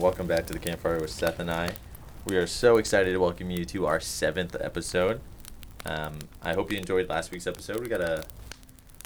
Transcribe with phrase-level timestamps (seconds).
[0.00, 1.72] Welcome back to the Campfire with Seth and I.
[2.24, 5.20] We are so excited to welcome you to our seventh episode.
[5.84, 7.80] Um, I hope you enjoyed last week's episode.
[7.80, 8.22] We got a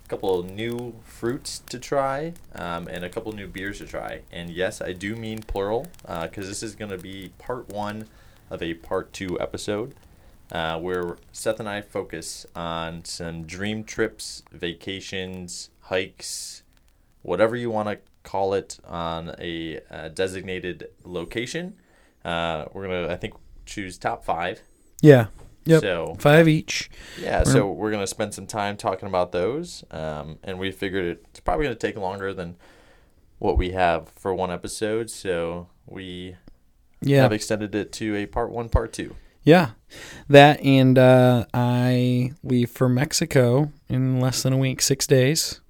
[0.09, 4.21] couple new fruits to try um, and a couple new beers to try.
[4.31, 8.07] And yes, I do mean plural because this is going to be part one
[8.51, 9.95] of a part two episode
[10.51, 16.65] uh, where Seth and I focus on some dream trips, vacations, hikes,
[17.23, 21.75] whatever you want to call it on a uh, designated location.
[22.25, 23.35] Uh, we're gonna, I think,
[23.67, 24.63] choose top five.
[25.01, 25.27] Yeah.
[25.65, 25.81] Yep.
[25.81, 26.91] So Five each.
[27.21, 31.39] yeah, so we're gonna spend some time talking about those, um, and we figured it's
[31.41, 32.57] probably gonna take longer than
[33.39, 36.35] what we have for one episode, so we
[37.01, 37.23] Yeah.
[37.23, 39.15] have extended it to a part one, part two.
[39.45, 39.71] Yeah.
[40.29, 45.61] That and uh, I leave for Mexico in less than a week, six days.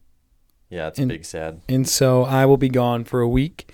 [0.72, 1.60] Yeah, it's And- big sad.
[1.68, 3.70] And so I will be gone for a week.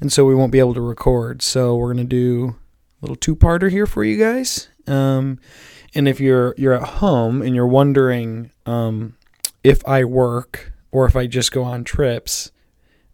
[0.00, 1.42] And so we won't be able to record.
[1.42, 2.56] So we're going to do
[3.00, 4.66] a little two parter here for you guys.
[4.88, 5.38] Um,
[5.94, 9.16] and if you're you're at home and you're wondering um,
[9.62, 12.50] if I work or if I just go on trips,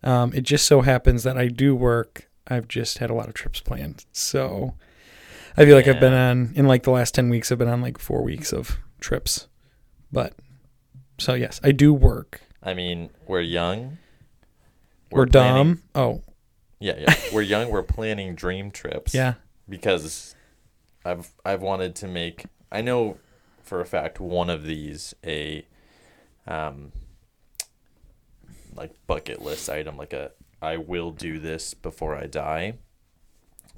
[0.02, 2.30] um, it just so happens that I do work.
[2.48, 4.06] I've just had a lot of trips planned.
[4.12, 4.74] So
[5.58, 7.82] I feel like I've been on, in like the last 10 weeks, I've been on
[7.82, 9.46] like four weeks of trips.
[10.10, 10.32] But
[11.18, 12.40] so yes, I do work.
[12.66, 13.98] I mean, we're young.
[15.10, 15.82] We're, planning- dumb.
[15.94, 16.22] Oh,
[16.80, 17.14] Yeah, yeah.
[17.32, 17.70] we're young.
[17.70, 19.14] We're planning dream trips.
[19.14, 19.34] yeah.
[19.68, 20.34] because
[21.04, 23.18] I've I've wanted to make I know
[23.62, 25.64] for a fact one of these a
[26.48, 26.90] um
[28.74, 32.74] like bucket list item like a I will do this before I die.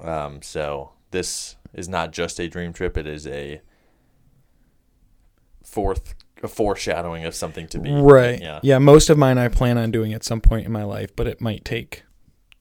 [0.00, 3.60] Um so this is not just a dream trip it is a
[5.62, 7.90] fourth a foreshadowing of something to be.
[7.92, 8.40] Right.
[8.40, 8.60] Yeah.
[8.62, 8.78] Yeah.
[8.78, 11.40] Most of mine I plan on doing at some point in my life, but it
[11.40, 12.02] might take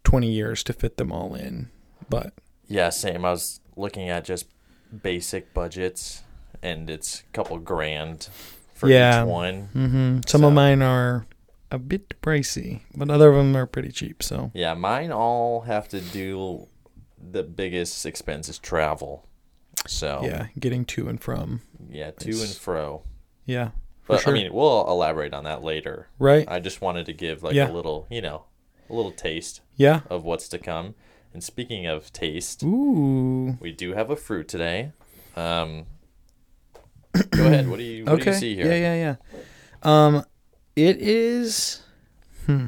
[0.03, 1.69] 20 years to fit them all in.
[2.09, 2.33] But
[2.67, 3.25] Yeah, same.
[3.25, 4.47] I was looking at just
[5.03, 6.23] basic budgets
[6.63, 8.29] and it's a couple grand
[8.73, 9.23] for Yeah.
[9.23, 9.69] each one.
[9.75, 10.19] Mm-hmm.
[10.27, 11.25] some So- of mine are
[11.69, 14.23] a bit pricey, but other of them are pretty cheap.
[14.23, 16.67] So Yeah, mine all have to do
[17.19, 19.25] the biggest expense is travel.
[19.85, 21.61] So yeah, getting to and from.
[21.89, 23.03] yeah, to and fro.
[23.47, 23.69] Yeah.
[24.07, 24.31] But sure.
[24.31, 26.07] I mean, we'll elaborate on that later.
[26.19, 26.45] right.
[26.47, 27.69] I just wanted to give like Yeah.
[27.69, 28.43] a little, you know,
[28.89, 30.01] a little taste Yeah.
[30.09, 30.93] of what's to come.
[31.33, 33.57] And speaking of taste, Ooh.
[33.59, 34.91] we do have a fruit today.
[35.35, 35.87] Um,
[37.31, 37.67] go ahead.
[37.69, 38.23] What do you What okay.
[38.25, 38.67] do you see here?
[38.67, 39.15] Yeah, yeah, yeah.
[39.83, 40.23] Um,
[40.75, 41.81] it is.
[42.45, 42.65] Hmm.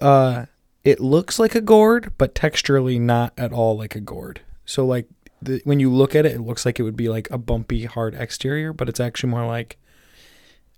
[0.00, 0.46] Uh,
[0.84, 4.40] it looks like a gourd, but texturally not at all like a gourd.
[4.64, 5.06] So like
[5.42, 7.84] the, when you look at it, it looks like it would be like a bumpy,
[7.86, 9.78] hard exterior, but it's actually more like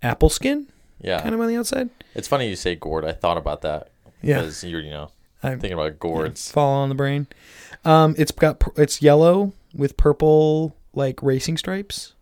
[0.03, 0.67] apple skin,
[1.01, 1.21] Yeah.
[1.21, 1.91] kind of on the outside.
[2.15, 3.05] It's funny you say gourd.
[3.05, 3.91] I thought about that
[4.23, 5.11] Yeah, because you're, you know,
[5.43, 6.51] I'm thinking about gourds.
[6.51, 7.27] fall on the brain.
[7.85, 12.15] Um, it's got it's yellow with purple like racing stripes.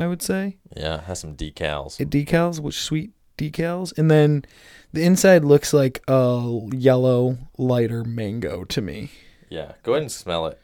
[0.00, 0.56] I would say.
[0.76, 2.00] Yeah, has some decals.
[2.00, 4.44] it decals, which sweet decals, and then
[4.92, 9.10] the inside looks like a yellow lighter mango to me.
[9.50, 10.60] Yeah, go ahead and smell it.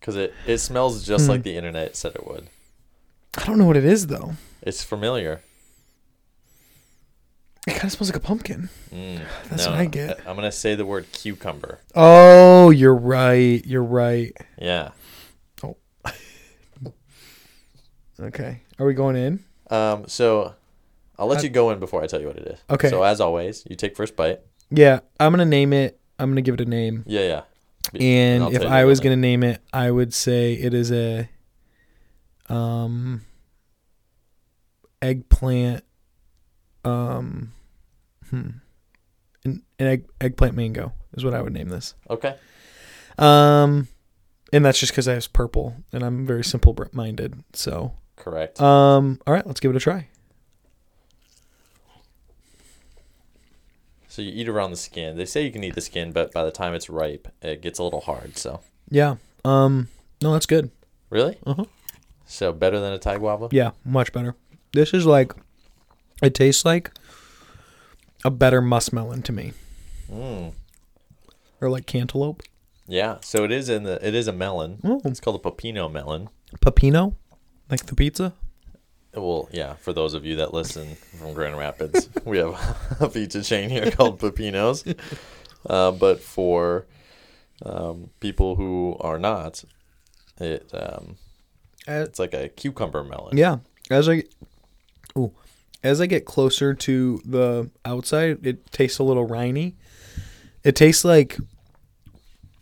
[0.00, 1.30] Cause it it smells just Hmm.
[1.32, 2.48] like the internet said it would.
[3.36, 4.32] I don't know what it is though.
[4.62, 5.42] It's familiar.
[7.66, 8.70] It kind of smells like a pumpkin.
[8.92, 10.18] Mm, That's what I get.
[10.26, 11.80] I'm gonna say the word cucumber.
[11.94, 13.64] Oh, you're right.
[13.66, 14.32] You're right.
[14.58, 14.90] Yeah.
[15.62, 15.76] Oh.
[18.18, 18.60] Okay.
[18.78, 19.44] Are we going in?
[19.70, 20.04] Um.
[20.06, 20.54] So,
[21.18, 22.58] I'll let Uh, you go in before I tell you what it is.
[22.68, 22.90] Okay.
[22.90, 24.40] So as always, you take first bite.
[24.70, 25.98] Yeah, I'm gonna name it.
[26.18, 27.04] I'm gonna give it a name.
[27.06, 27.40] Yeah, yeah.
[27.92, 31.28] Be- And if I was gonna name it, I would say it is a
[32.48, 33.22] um
[35.02, 35.84] eggplant
[36.84, 37.52] um
[38.28, 38.48] hmm
[39.44, 41.94] an, an egg eggplant mango is what I would name this.
[42.08, 42.36] Okay.
[43.18, 43.88] Um
[44.52, 47.42] and that's just because I was purple and I'm very simple minded.
[47.54, 48.60] So Correct.
[48.60, 50.08] um all right, let's give it a try.
[54.20, 55.16] So you eat around the skin.
[55.16, 57.78] They say you can eat the skin, but by the time it's ripe, it gets
[57.78, 58.36] a little hard.
[58.36, 59.16] So Yeah.
[59.44, 59.88] Um
[60.22, 60.70] no, that's good.
[61.08, 61.64] really, Uh-huh.
[62.26, 63.48] so better than a Thai guava.
[63.50, 64.36] Yeah, much better.
[64.72, 65.32] This is like
[66.22, 66.90] it tastes like
[68.24, 69.52] a better muskmelon to me.
[70.12, 70.52] Mm.
[71.60, 72.42] Or like cantaloupe.
[72.86, 73.18] Yeah.
[73.22, 74.04] So it is in the.
[74.06, 74.80] It is a melon.
[74.84, 75.00] Oh.
[75.04, 76.28] It's called a pepino melon.
[76.60, 77.14] Pepino?
[77.70, 78.34] Like the pizza?
[79.14, 83.42] Well, yeah, for those of you that listen from Grand Rapids, we have a pizza
[83.42, 84.84] chain here called Peppino's.
[85.68, 86.86] Uh, but for
[87.64, 89.64] um, people who are not,
[90.38, 91.16] it um,
[91.88, 93.36] Uh, it's like a cucumber melon.
[93.36, 93.58] yeah.
[93.90, 94.22] As I
[95.18, 95.32] ooh,
[95.82, 99.76] as I get closer to the outside, it tastes a little riney.
[100.62, 101.36] It tastes like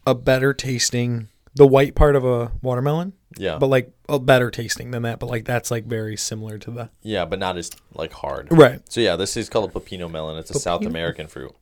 [0.06, 3.58] a better tasting the white part of a watermelon, Yeah.
[3.58, 5.18] but like a better tasting than that.
[5.18, 8.48] But like that's like very similar to the yeah, but not as like hard.
[8.50, 8.80] right.
[8.90, 10.38] So yeah, this is called a pepino melon.
[10.38, 10.86] It's a South Pepino.
[10.88, 11.54] American fruit.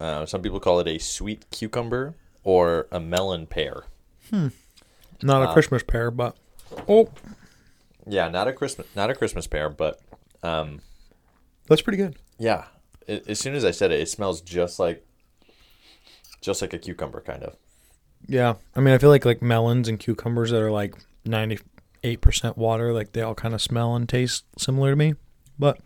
[0.00, 3.84] Uh, some people call it a sweet cucumber or a melon pear.
[4.30, 4.48] Hmm.
[5.22, 6.36] Not a Uh, Christmas pear, but
[6.88, 7.08] oh,
[8.06, 10.00] Yeah, not a Christmas, not a Christmas pear, but
[10.42, 10.80] um,
[11.68, 12.16] that's pretty good.
[12.38, 12.64] yeah.
[13.08, 15.04] As soon as I said it, it smells just like,
[16.40, 17.56] just like a cucumber, kind of.
[18.26, 21.58] Yeah, I mean, I feel like like melons and cucumbers that are like ninety
[22.04, 25.14] eight percent water, like they all kind of smell and taste similar to me.
[25.58, 25.78] But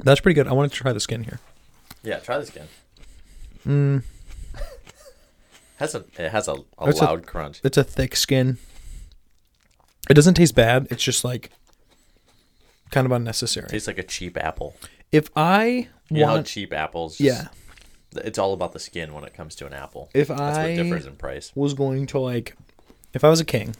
[0.00, 0.46] that's pretty good.
[0.48, 1.40] I wanted to try the skin here.
[2.02, 2.68] Yeah, try the skin.
[3.66, 4.02] Mm,
[5.76, 7.60] Has a it has a, a a- loud crunch.
[7.64, 8.58] it's a thick skin.
[10.08, 10.86] It doesn't taste bad.
[10.90, 11.50] It's just like
[12.90, 13.68] kind of unnecessary.
[13.68, 14.76] tastes like a cheap apple.
[15.12, 17.18] If I You know want, cheap apples?
[17.20, 17.48] yeah,
[18.14, 20.08] it's all about the skin when it comes to an apple.
[20.14, 21.50] if That's I what differs in price.
[21.54, 22.56] was going to like,
[23.12, 23.74] if I was a king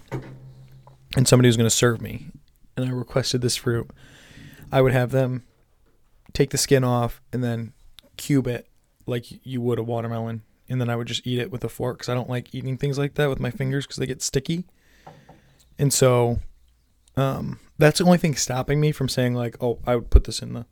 [1.16, 2.28] and somebody was going to serve me
[2.76, 3.90] and I requested this fruit,
[4.70, 5.44] I would have them
[6.32, 7.72] take the skin off and then
[8.16, 8.68] cube it
[9.06, 10.42] like you would a watermelon.
[10.68, 12.76] And then I would just eat it with a fork because I don't like eating
[12.76, 14.64] things like that with my fingers because they get sticky.
[15.78, 16.40] And so
[17.16, 20.42] um, that's the only thing stopping me from saying like, oh, I would put this
[20.42, 20.66] in the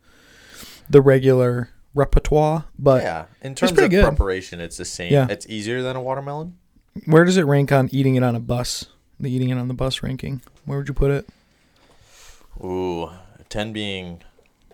[0.91, 2.65] the regular repertoire.
[2.79, 4.05] But yeah, in terms of good.
[4.05, 5.13] preparation, it's the same.
[5.13, 5.27] Yeah.
[5.31, 6.59] It's easier than a watermelon.
[7.07, 8.87] Where does it rank on eating it on a bus?
[9.25, 10.43] The eating it on the bus ranking.
[10.67, 11.27] Where would you put it?
[12.63, 13.11] Ooh,
[13.49, 14.23] ten being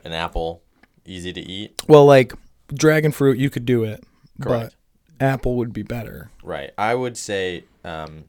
[0.05, 0.61] an apple,
[1.07, 1.83] easy to eat.
[1.89, 2.33] Well, like
[2.75, 4.03] dragon fruit, you could do it,
[4.41, 4.75] Correct.
[5.19, 6.31] but apple would be better.
[6.43, 6.73] Right.
[6.77, 8.25] I would say, um,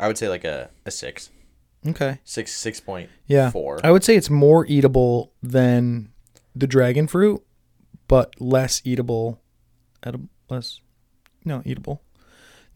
[0.00, 1.28] I would say like a, a six,
[1.86, 2.18] Okay.
[2.24, 3.50] six, six point Yeah.
[3.50, 3.80] four.
[3.84, 6.10] I would say it's more eatable than
[6.56, 7.42] the dragon fruit,
[8.08, 9.40] but less eatable.
[10.02, 10.80] Edible, less,
[11.44, 12.00] no, eatable.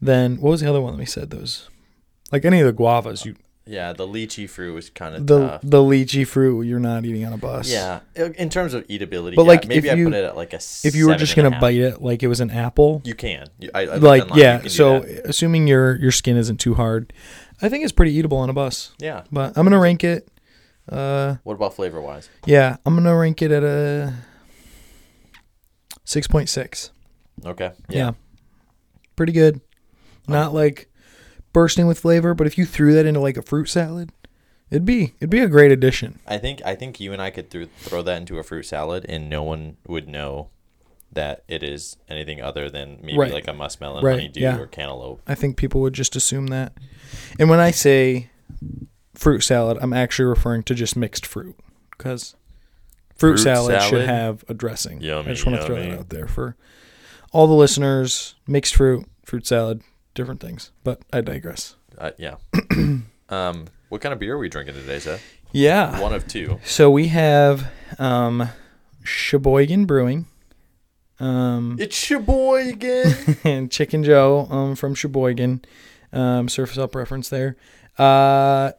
[0.05, 1.29] Than what was the other one that we said?
[1.29, 1.69] Those,
[2.31, 3.35] like any of the guavas, you
[3.65, 5.61] Yeah, the lychee fruit was kind of the tough.
[5.63, 7.71] the lychee fruit you're not eating on a bus.
[7.71, 10.35] Yeah, in terms of eatability, But, yeah, like, maybe if I you- put it at
[10.35, 10.59] like a.
[10.83, 13.47] If you were just gonna bite it like it was an apple, you can.
[13.73, 14.59] I, I like yeah.
[14.59, 17.13] can So assuming your your skin isn't too hard,
[17.61, 18.91] I think it's pretty eatable on a bus.
[18.99, 19.23] yeah.
[19.31, 20.27] But I'm gonna rank it.
[20.89, 22.29] Uh, What about flavor wise?
[22.45, 24.13] yeah, I'm gonna rank it at a
[26.03, 26.91] six point six.
[27.45, 27.71] Okay.
[27.89, 28.11] Yeah.
[29.15, 29.61] pretty good.
[30.27, 30.89] Not like
[31.51, 34.11] bursting with flavor, but if you threw that into like a fruit salad,
[34.71, 36.19] it'd be it'd be a great addition.
[36.27, 39.05] I think I think you and I could throw throw that into a fruit salad,
[39.07, 40.49] and no one would know
[41.11, 43.31] that it is anything other than maybe Right.
[43.31, 44.57] like a muskmelon, Right, honeydew, yeah.
[44.57, 45.21] or cantaloupe.
[45.27, 46.73] I think people would just assume that.
[47.37, 48.31] And when I say
[49.13, 51.55] fruit salad, I'm actually referring to just mixed fruit
[51.91, 52.35] because
[53.15, 55.01] fruit, Fruit salad, should have a dressing.
[55.01, 56.55] Yummy, I just want to throw that out there for
[57.31, 58.33] all the listeners.
[58.47, 60.71] Mixed fruit, fruit salad, different things.
[60.83, 61.75] But I digress.
[61.97, 62.35] Uh, yeah.
[63.29, 65.23] um, what kind of beer are we drinking today, Seth?
[65.51, 65.99] Yeah.
[65.99, 66.59] One of two.
[66.63, 68.49] So we have um,
[69.03, 70.25] Sheboygan Brewing.
[71.19, 73.13] Um, It's Sheboygan.
[73.43, 75.63] and Chicken Joe um, from Sheboygan.
[76.11, 77.55] Um, Surf's Up reference there.
[77.97, 78.71] Uh,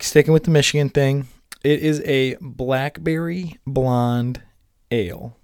[0.00, 1.28] sticking with the Michigan thing,
[1.62, 4.42] it is a blackberry blonde
[4.90, 5.36] ale.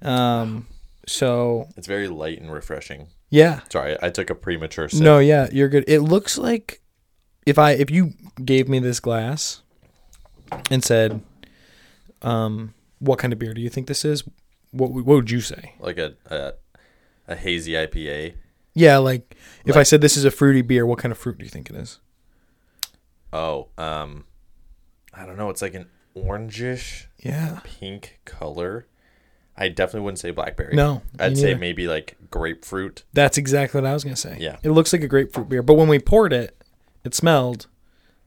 [0.00, 0.66] Um,
[1.06, 3.08] so it's very light and refreshing.
[3.30, 5.00] Yeah, Sorry, I took a premature sip.
[5.02, 5.84] no, yeah, you're good.
[5.86, 6.80] It looks like
[7.46, 8.12] if I if you
[8.44, 9.62] gave me this glass
[10.70, 11.20] and said,
[12.22, 14.24] um, what kind of beer do you think this is?
[14.70, 15.74] What what would you say?
[15.80, 16.52] like a a,
[17.28, 18.34] a hazy IPA.
[18.74, 21.44] Yeah, like if I said this is a fruity beer, what kind of fruit do
[21.44, 21.98] you think it is?
[23.32, 24.24] Oh, um,
[25.12, 25.50] I don't know.
[25.50, 27.60] It's like an orangish Yeah.
[27.64, 28.86] pink color.
[29.60, 30.74] I definitely wouldn't say blackberry.
[30.76, 33.02] No, I'd say maybe like grapefruit.
[33.12, 34.36] That's exactly what I was gonna say.
[34.40, 34.56] Yeah.
[34.62, 36.56] It looks like a grapefruit beer, but when we poured it,
[37.04, 37.66] it smelled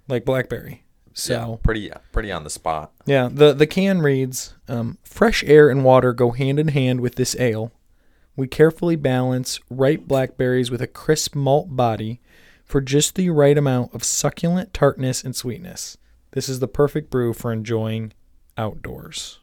[0.10, 0.84] like blackberry.
[1.06, 2.92] yeah, So pretty pretty on the spot.
[3.06, 7.16] yeah, the the can reads, um, "Fresh air and water go hand in hand with
[7.16, 7.72] this ale.
[8.36, 12.20] We carefully balance ripe blackberries with a crisp malt body
[12.66, 15.98] for just the right amount of succulent tartness and sweetness.
[16.32, 18.14] This is the perfect brew for enjoying
[18.58, 19.40] outdoors.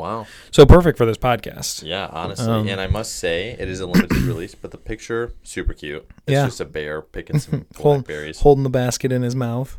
[0.00, 0.26] Wow.
[0.50, 1.82] So perfect for this podcast.
[1.84, 5.32] Yeah, honestly, Um, and I must say it is a limited release, but the picture
[5.42, 6.08] super cute.
[6.26, 6.46] It's Yeah.
[6.46, 8.40] just a bear picking some Hold- blackberries.
[8.40, 9.76] Holding the basket in his mouth.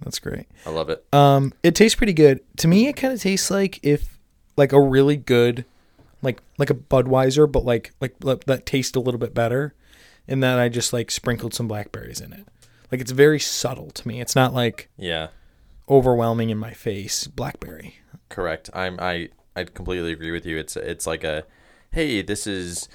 [0.00, 0.46] That's great.
[0.64, 1.04] I love it.
[1.12, 2.40] Um, it tastes pretty good.
[2.58, 4.18] To me, it kind of tastes like if
[4.56, 5.66] like a really good,
[6.22, 9.74] like like a Budweiser, but like like like that tastes a little bit better,
[10.26, 12.46] and then I just like sprinkled some blackberries in it.
[12.90, 14.20] Like it's very subtle to me.
[14.22, 15.28] It's not like Yeah,
[15.90, 17.26] overwhelming in my face.
[17.26, 17.96] Blackberry.
[18.28, 18.70] correct.
[18.72, 20.56] I'm I I completely agree with you.
[20.56, 21.44] It's it's like a,
[21.92, 22.88] hey, this is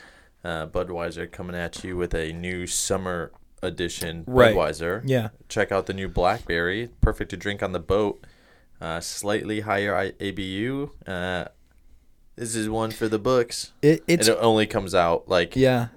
[0.43, 4.55] uh, Budweiser coming at you with a new summer edition Right.
[4.55, 5.01] Budweiser.
[5.05, 5.29] Yeah.
[5.49, 8.25] Check out the new Blackberry, perfect to drink on the boat.
[8.79, 10.89] Uh, slightly higher I- ABV.
[11.07, 11.45] Uh,
[12.35, 13.71] this is one for the books.
[13.81, 15.87] It, it's it only comes out like yeah.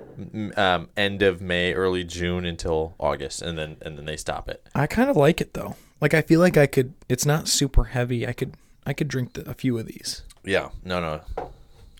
[0.56, 4.64] um, end of May, early June until August, and then and then they stop it.
[4.74, 5.74] I kind of like it though.
[6.00, 6.94] Like I feel like I could.
[7.08, 8.26] It's not super heavy.
[8.26, 8.54] I could.
[8.86, 10.22] I could drink the, a few of these.
[10.44, 11.20] Yeah, no, no,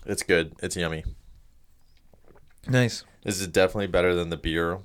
[0.05, 0.53] it's good.
[0.63, 1.03] It's yummy.
[2.67, 3.03] Nice.
[3.23, 4.79] This is definitely better than the beer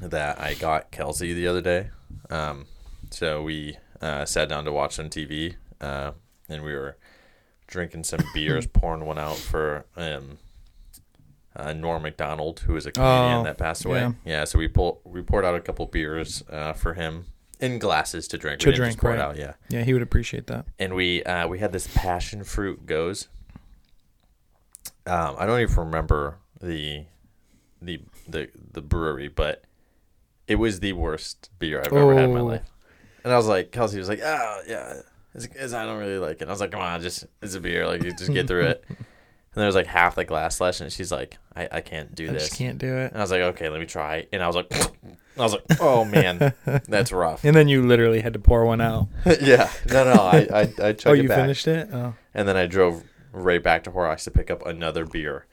[0.00, 1.90] that I got Kelsey the other day.
[2.30, 2.66] Um,
[3.10, 6.12] so we uh, sat down to watch some TV, uh,
[6.48, 6.96] and we were
[7.66, 10.38] drinking some beers, pouring one out for um,
[11.56, 14.00] uh, Norm Macdonald, who is a comedian Oh, that passed away.
[14.00, 14.12] yeah.
[14.24, 17.26] Yeah, so we pull we poured out a couple beers uh, for him
[17.60, 18.60] in glasses to drink.
[18.60, 19.22] To we didn't just drink, right.
[19.24, 19.54] out, yeah.
[19.68, 20.66] Yeah, he would appreciate that.
[20.78, 23.28] And we uh, we had this passion fruit goes.
[25.06, 27.04] Um, I don't even remember the
[27.80, 29.64] the the the brewery, but
[30.46, 32.44] it was the worst beer I've ever had in my Oh.
[32.44, 32.70] life.
[33.24, 35.00] And I was like, Kelsey was like, "Oh yeah,
[35.34, 37.54] it's, it's, I don't really like it." And I was like, "Come on, just it's
[37.54, 38.84] a beer, like you just get through it."
[39.58, 42.28] And there was like half the glass left, and she's like, "I, I can't do
[42.28, 43.10] I this." just can't do it.
[43.10, 44.72] And I was like, "Okay, let me try." And I was like,
[45.36, 46.52] I was like, "Oh man,
[46.86, 49.08] that's rough." And then you literally had to pour one out.
[49.42, 51.38] yeah, no, no, I I, I chugged oh, you back.
[51.40, 51.88] finished it?
[51.92, 55.46] Oh, And then I drove right back to Horrocks to pick up another beer.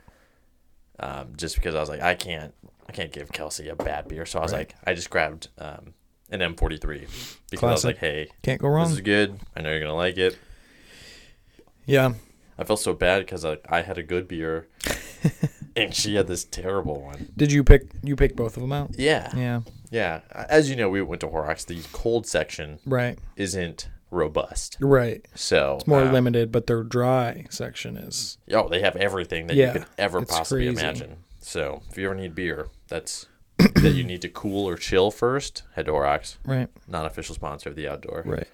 [1.00, 2.54] Um, just because I was like, I can't,
[2.88, 4.24] I can't give Kelsey a bad beer.
[4.24, 4.58] So I was Right.
[4.60, 5.94] like, I just grabbed um,
[6.30, 8.84] an M43 because I was like, hey, can't go wrong.
[8.86, 9.38] this is good.
[9.56, 10.38] I know you're gonna like it.
[11.86, 12.14] Yeah.
[12.58, 14.66] I felt so bad because I, I had a good beer,
[15.76, 17.28] and she had this terrible one.
[17.36, 17.88] Did you pick?
[18.02, 18.92] You pick both of them out?
[18.98, 19.60] Yeah, Yeah.
[19.90, 20.20] yeah.
[20.32, 21.64] As you know, we went to Horrocks.
[21.64, 23.18] The cold section Right.
[23.36, 25.26] isn't robust, Right.
[25.34, 28.38] so It's more uh, limited, but their dry section is.
[28.52, 30.80] Oh, they have everything that Yeah, you could ever possibly crazy.
[30.80, 31.16] imagine.
[31.40, 33.26] So if you ever need beer, that's
[33.58, 36.68] that you need to cool or chill first, head to Horrocks, Right.
[36.88, 38.48] non official sponsor of the outdoor Right.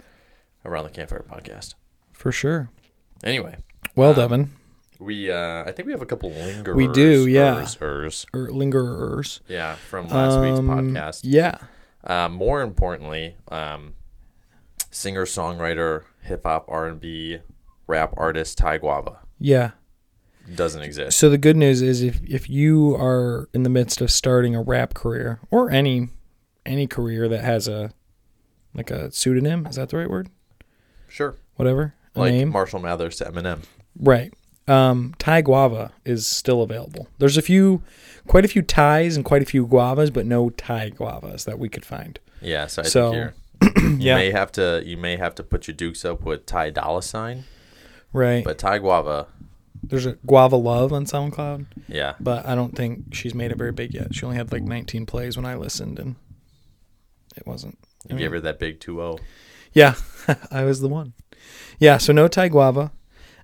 [0.65, 1.75] around the campfire podcast.
[2.13, 2.71] For sure.
[3.23, 3.57] Anyway,
[3.95, 4.51] Well, Um, Devin,
[4.99, 6.75] we uh I think we have a couple lingerers.
[6.77, 7.63] We do, yeah.
[7.63, 8.27] ers, ers.
[8.33, 9.41] or lingerers.
[9.49, 11.21] yeah, from last week's Um, podcast.
[11.25, 11.59] Yeah.
[12.05, 13.95] Uh, more importantly, um,
[14.91, 17.39] singer songwriter, hip hop, R and B,
[17.87, 19.71] rap artist Ty Guava Yeah.
[20.53, 21.17] doesn't exist.
[21.19, 24.63] So the good news is if if you are in the midst of starting a
[24.63, 26.09] rap career or any
[26.67, 27.93] any career that has a
[28.75, 30.29] like a pseudonym, is that the right word?
[31.09, 31.95] Sure, Whatever.
[32.15, 32.49] Like name.
[32.51, 33.61] Marshall Mathers to Eminem.
[33.99, 34.33] Right.
[34.69, 37.09] Um, Thai guava is still available.
[37.19, 37.83] There's a few,
[38.29, 41.69] quite a few Thais and quite a few guavas, but no Thai guavas that we
[41.69, 42.19] could find.
[42.41, 43.35] Yeah, so I So, think you're
[43.93, 44.15] you yeah.
[44.17, 47.45] may have to you may have to put your dukes up with Ty Dolla Sign,
[48.13, 48.45] Right.
[48.45, 49.27] but Ty Guava,
[49.83, 53.73] There's a Guava Love on SoundCloud, yeah, but I don't think she's made it very
[53.73, 54.15] big yet.
[54.15, 56.17] She only had like 19 plays when I listened, and
[57.37, 57.79] it wasn't.
[58.09, 59.19] you gave her that big 2-0.
[59.73, 59.95] Yeah,
[60.51, 61.13] I was the one.
[61.79, 62.91] Yeah, so no Thai guava.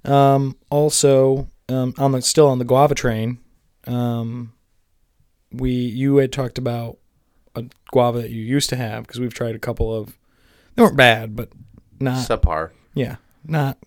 [0.05, 3.38] Um, also, um, on the still on the guava train,
[3.87, 4.52] um,
[5.52, 6.99] we you had talked about
[7.55, 10.19] a guava that you used to have because we've tried a couple of.
[10.75, 11.50] They weren't bad, but
[12.00, 13.78] not subpar, yeah, not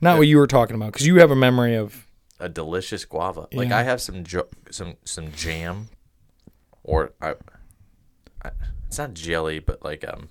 [0.00, 2.06] not what you were talking about because you have a memory of
[2.40, 3.46] a delicious guava.
[3.52, 5.88] Like I have some jo- some some jam,
[6.82, 7.34] or I,
[8.42, 8.50] I,
[8.88, 10.28] it's not jelly, but like um,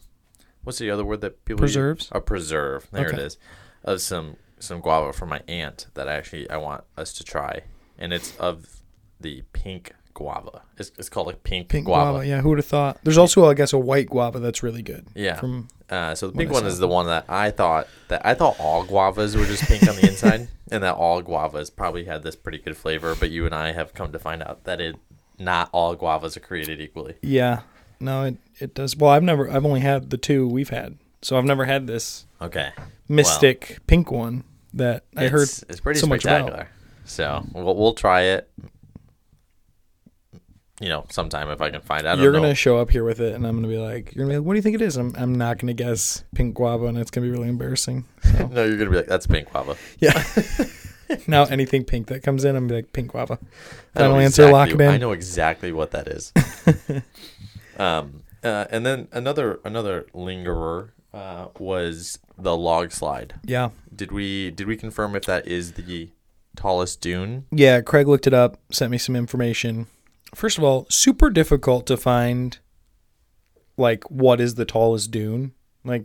[0.63, 1.71] what's the other word that people use?
[1.73, 2.09] Preserves?
[2.11, 2.87] A preserve.
[2.91, 3.23] There it Okay.
[3.23, 3.37] is,
[3.85, 7.61] of some some guava from my aunt that I actually I want us to try,
[7.97, 8.81] and it's of
[9.19, 10.61] the pink guava.
[10.77, 12.11] It's, it's called like pink, pink guava.
[12.11, 12.27] guava.
[12.27, 12.99] Yeah, who would have thought?
[13.03, 15.07] There's also, I guess, a white guava that's really good.
[15.15, 15.35] Yeah.
[15.35, 18.59] From Uh, so the pink one is the one that I thought that I thought
[18.59, 22.35] all guavas were just pink on the inside, and that all guavas probably had this
[22.35, 23.15] pretty good flavor.
[23.15, 24.95] But you and I have come to find out that it
[25.39, 27.15] not all guavas are created equally.
[27.21, 27.61] yeah,
[27.99, 28.95] no, it it does.
[28.95, 32.25] Well, I've never, I've only had the two we've had, so I've never had this
[32.41, 32.71] Okay,
[33.07, 34.43] mystic pink one
[34.73, 35.43] that I heard.
[35.43, 36.47] it's, it's pretty so much about.
[36.47, 36.69] spectacular.
[37.05, 38.49] So we'll, we'll try it.
[40.79, 42.05] You know, sometime if I can find.
[42.05, 42.17] out.
[42.17, 42.41] You're know.
[42.41, 44.45] gonna show up here with it, and I'm gonna be like, "You're gonna be like,
[44.45, 47.11] what do you think it is?" I'm, I'm not gonna guess pink guava, and it's
[47.11, 48.05] gonna be really embarrassing.
[48.23, 50.23] So no, you're gonna be like, "That's pink guava." yeah.
[51.27, 53.39] now anything pink that comes in, I'm gonna be like pink guava.
[53.95, 54.87] I know Final answer, exactly-.
[54.87, 56.33] I know exactly what that is.
[57.77, 63.35] um, uh, and then another another lingerer uh, was the log slide.
[63.45, 66.09] Yeah, Did we did we confirm if that is the
[66.55, 67.45] tallest dune?
[67.51, 67.81] yeah.
[67.81, 69.87] Craig looked it up, sent me some information.
[70.35, 72.57] First of all, super difficult to find.
[73.75, 75.53] Like, what is the tallest dune?
[75.83, 76.03] Like,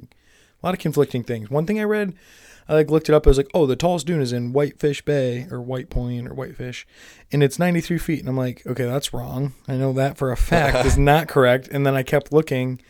[0.62, 1.50] A lot of conflicting things.
[1.50, 2.14] One thing I read,
[2.66, 3.26] I like looked it up.
[3.26, 6.34] I was like, oh, the tallest dune is in Whitefish Bay or White Point or
[6.34, 6.86] Whitefish,
[7.30, 8.20] and it's 93 feet.
[8.20, 9.52] And I'm like, okay, that's wrong.
[9.66, 11.68] I know that for a fact is not correct.
[11.68, 12.80] And then I kept looking,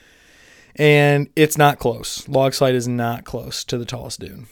[0.77, 2.29] and it's not close.
[2.29, 4.47] Log Slide is not close to the tallest dune.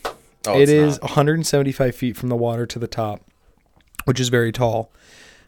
[0.47, 1.03] Oh, it's not.
[1.03, 3.23] 175 feet from the water to the top,
[4.05, 4.93] which is very tall.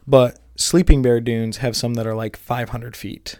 [0.07, 3.39] But Sleeping Bear dunes have some that are like 500 feet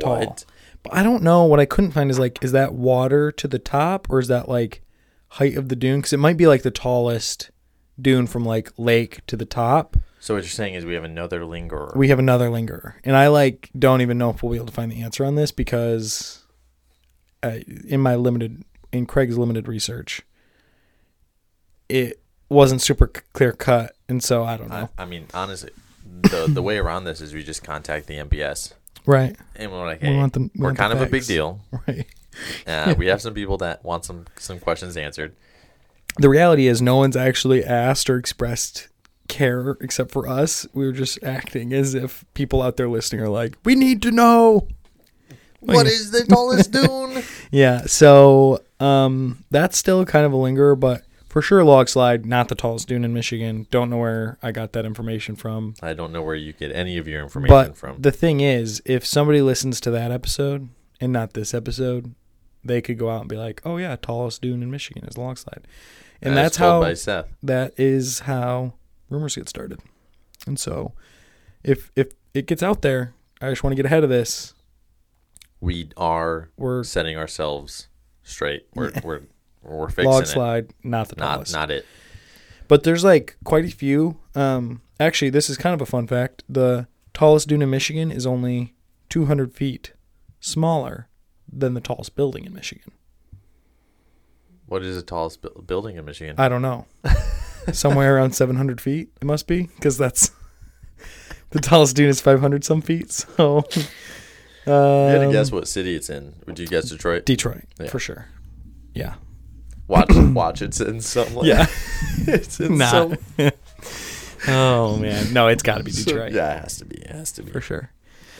[0.00, 0.36] tall.
[0.82, 1.44] But I don't know.
[1.44, 4.48] What I couldn't find is like, is that water to the top or is that
[4.48, 4.82] like
[5.28, 6.00] height of the dune?
[6.00, 7.50] Because it might be like the tallest
[8.00, 9.96] dune from like lake to the top.
[10.20, 11.92] So what you're saying is we have another lingerer.
[11.96, 14.72] We have another lingerer, and I like don't even know if we'll be able to
[14.72, 16.44] find the answer on this because,
[17.42, 20.22] uh, in my limited in Craig's limited research,
[21.88, 24.88] it wasn't super clear cut, and so I don't know.
[24.98, 25.70] I, I mean, honestly,
[26.22, 28.72] the the way around this is we just contact the NPS
[29.06, 31.60] right, and we're like, We hey, want the- we the kind of a big deal.
[31.88, 32.06] right.
[32.66, 35.34] Uh, we have some people that want some some questions answered.
[36.18, 38.88] The reality is, no one's actually asked or expressed
[39.28, 40.66] care except for us.
[40.72, 44.10] We were just acting as if people out there listening are like, "We need to
[44.10, 44.68] know."
[45.60, 47.22] What is the tallest dune?
[47.50, 52.48] Yeah, so um, that's still kind of a lingerer, but for sure, log slide, not
[52.48, 53.66] the tallest dune in Michigan.
[53.70, 55.74] Don't know where I got that information from.
[55.82, 58.00] I don't know where you get any of your information But from.
[58.00, 60.68] the thing is, if somebody listens to that episode
[61.00, 62.14] and not this episode,
[62.64, 65.38] they could go out and be like, "Oh yeah, tallest dune in Michigan is log
[65.38, 65.66] slide,"
[66.20, 66.80] and As that's how
[67.42, 68.74] that is how
[69.10, 69.80] rumors get started.
[70.46, 70.92] And so,
[71.62, 74.54] if if it gets out there, I just want to get ahead of this.
[75.60, 77.88] We are We're setting ourselves
[78.22, 78.66] straight.
[78.74, 79.00] We're Yeah.
[79.04, 79.20] we're
[79.68, 80.26] we're fixing log it.
[80.26, 81.52] slide, not the Not tallest.
[81.52, 81.86] not it.
[82.68, 84.18] But there's like quite a few.
[84.34, 86.44] Um, actually, this is kind of a fun fact.
[86.48, 88.74] The tallest dune in Michigan is only
[89.08, 89.92] 200 feet
[90.40, 91.08] smaller
[91.50, 92.92] than the tallest building in Michigan.
[94.66, 96.34] What is the tallest bu- building in Michigan?
[96.38, 96.86] I don't know.
[97.72, 100.30] Somewhere around 700 feet, it must be, because that's
[101.50, 103.24] the tallest dune is 500 some feet.
[104.68, 106.34] So, you had to um, guess what city it's in.
[106.46, 107.24] Would you guess Detroit?
[107.24, 107.86] Detroit Yeah.
[107.88, 108.26] for sure.
[108.92, 109.14] Yeah.
[109.88, 111.66] Watch watch it's in some like Yeah.
[112.26, 112.86] it's in Nah.
[112.90, 113.16] some
[114.48, 116.96] oh man, no, it's got to be so- Detroit yeah, it has to be.
[116.98, 117.50] It has to be.
[117.50, 117.90] for sure.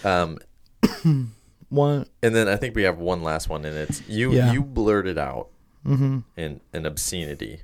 [0.05, 0.39] Um
[1.71, 2.07] One.
[2.23, 4.53] and then I think we have one last one and it's you Yeah.
[4.53, 5.49] you blurted out
[5.87, 6.19] Mm-hmm.
[6.37, 7.61] in an obscenity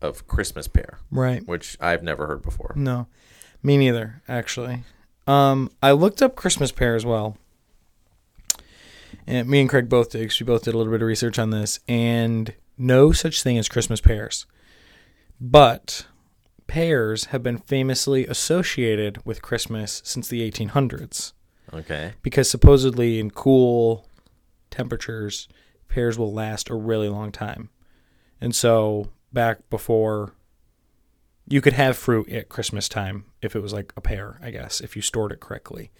[0.00, 1.44] of Christmas pear, Right.
[1.48, 2.72] which I've never heard before.
[2.76, 3.06] No,
[3.62, 4.22] me neither.
[4.28, 4.84] Actually,
[5.26, 7.36] um, I looked up Christmas pear as well,
[9.26, 11.50] and me and Craig both did we both did a little bit of research on
[11.50, 14.46] this, and no such thing as Christmas pears.
[15.40, 16.06] But
[16.66, 21.32] pears have been famously associated with Christmas since the 1800s
[21.72, 22.12] Okay.
[22.22, 24.08] because supposedly in cool
[24.70, 25.48] temperatures,
[25.88, 27.70] pears will last a really long time.
[28.40, 30.34] And so back before
[31.46, 34.80] you could have fruit at Christmas time if it was like a pear, I guess,
[34.80, 35.90] if you stored it correctly.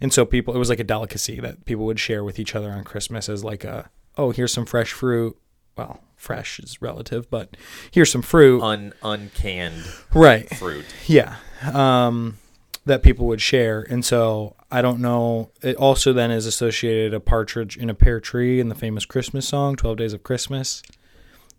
[0.00, 2.70] And so people it was like a delicacy that people would share with each other
[2.70, 5.36] on Christmas as like a oh, here's some fresh fruit.
[5.76, 7.56] Well, fresh is relative, but
[7.90, 8.62] here's some fruit.
[8.62, 9.84] Un uncanned
[10.14, 10.48] right.
[10.56, 10.86] fruit.
[11.06, 11.36] Yeah.
[11.72, 12.38] Um,
[12.86, 13.86] that people would share.
[13.88, 15.50] And so I don't know.
[15.62, 19.46] It also then is associated a partridge in a pear tree in the famous Christmas
[19.46, 20.82] song, 12 Days of Christmas.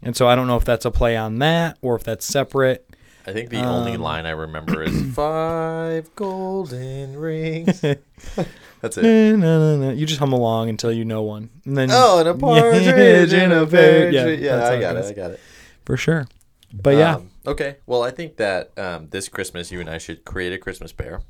[0.02, 2.87] And so I don't know if that's a play on that or if that's separate.
[3.28, 7.82] I think the only Um, line I remember is five golden rings.
[8.82, 9.04] That's it.
[9.38, 9.92] No, no, no.
[9.92, 11.50] You just hum along until you know one.
[11.66, 14.46] And then Oh, and a partridge in a pear tree.
[14.46, 15.02] Yeah, that's how I got it.
[15.02, 15.12] goes.
[15.12, 15.40] I got it.
[15.84, 16.28] For sure.
[16.74, 17.16] But yeah.
[17.16, 17.78] Um, okay.
[17.86, 21.22] Well, I think that um, this Christmas, you and I should create a Christmas pear.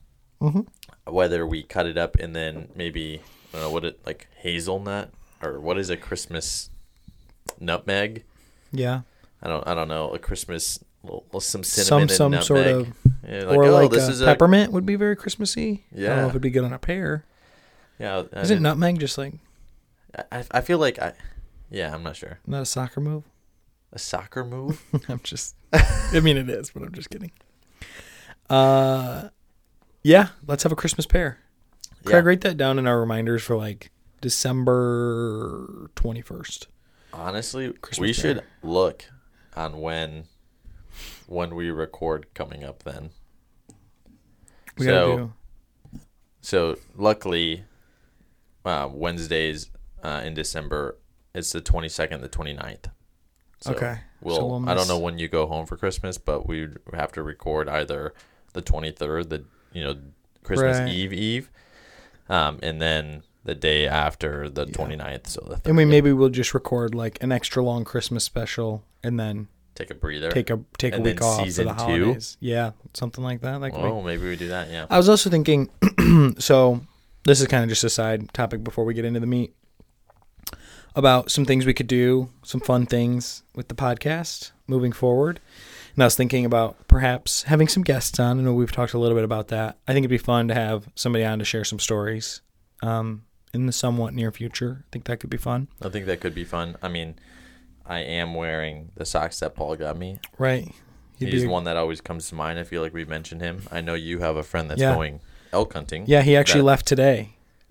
[0.42, 0.68] Mhm.
[1.06, 5.10] Whether we cut it up and then maybe I don't know what it like hazelnut
[5.42, 6.70] or what is a Christmas
[7.60, 8.24] nutmeg?
[8.72, 9.02] Yeah.
[9.42, 9.66] I don't.
[9.68, 10.10] I don't know.
[10.10, 12.88] A Christmas little, little- some cinnamon Some some sort of
[13.28, 15.86] Yeah, like, or oh, like this is a peppermint would be very Christmassy.
[15.92, 16.24] I don't know Yeah.
[16.26, 17.26] if it'd be good on a pear.
[18.00, 18.24] yeah.
[18.34, 19.34] I, Isn't didn't- nutmeg just like
[20.32, 21.14] I, I feel like I.
[21.70, 22.40] Yeah, I'm not sure.
[22.48, 23.24] not a soccer move?
[23.94, 24.84] A soccer move?
[25.08, 25.56] I'm just.
[25.74, 27.32] I mean, it is, but I'm just kidding.
[28.50, 29.30] Uh,
[30.04, 30.30] yeah.
[30.46, 31.40] Let's have a Christmas pear.
[32.04, 32.28] Craig, yeah.
[32.28, 33.92] write that down in our reminders for like
[34.22, 36.68] December twenty first.
[37.14, 38.36] Honestly, Christmas we pear.
[38.36, 39.06] should look
[39.56, 40.26] on when
[41.28, 43.12] when we record coming up then.
[44.78, 45.34] We so
[46.42, 47.64] so luckily
[48.66, 49.70] uh, Wednesdays
[50.04, 50.98] uh, in December
[51.34, 52.90] it's the 22nd the 29th.
[53.60, 54.00] So okay.
[54.22, 57.12] We'll, So we'll I don't know when you go home for Christmas, but we have
[57.14, 58.14] to record either
[58.54, 59.98] the 23rd, the you know
[60.44, 60.90] Christmas Right.
[60.90, 61.52] Eve Eve,
[62.30, 64.74] um, and then the day after the Yeah.
[64.74, 65.28] 29th.
[65.28, 69.20] So the And we maybe we'll just record like an extra long Christmas special and
[69.20, 70.32] then take a breather.
[70.32, 71.80] take a take a week off for season the two?
[71.80, 72.38] holidays.
[72.40, 73.62] Yeah, something like that.
[73.62, 74.70] Be oh, maybe we do that.
[74.70, 74.88] Yeah.
[74.90, 75.70] I was also thinking,
[76.40, 76.82] so
[77.26, 79.54] this is kind of just a side topic before we get into the meat
[80.96, 85.40] about some things we could do, some fun things with the podcast moving forward.
[85.94, 88.40] And I was thinking about perhaps having some guests on.
[88.40, 89.78] I know we've talked a little bit about that.
[89.88, 92.42] I think it'd be fun to have somebody on to share some stories
[92.82, 94.86] um, in the somewhat near future.
[94.88, 95.68] I think that could be fun.
[95.82, 96.78] I think that could be fun.
[96.82, 97.16] I mean,
[97.88, 100.20] I am wearing the socks that Paul got me.
[100.38, 100.72] Right.
[101.18, 102.60] He'd He's be- one that always comes to mind.
[102.60, 103.64] I feel like we mentioned him.
[103.72, 104.94] I know you have a friend that's Yeah.
[104.94, 105.20] going
[105.54, 106.04] elk hunting.
[106.08, 107.30] Yeah, he actually that- left today.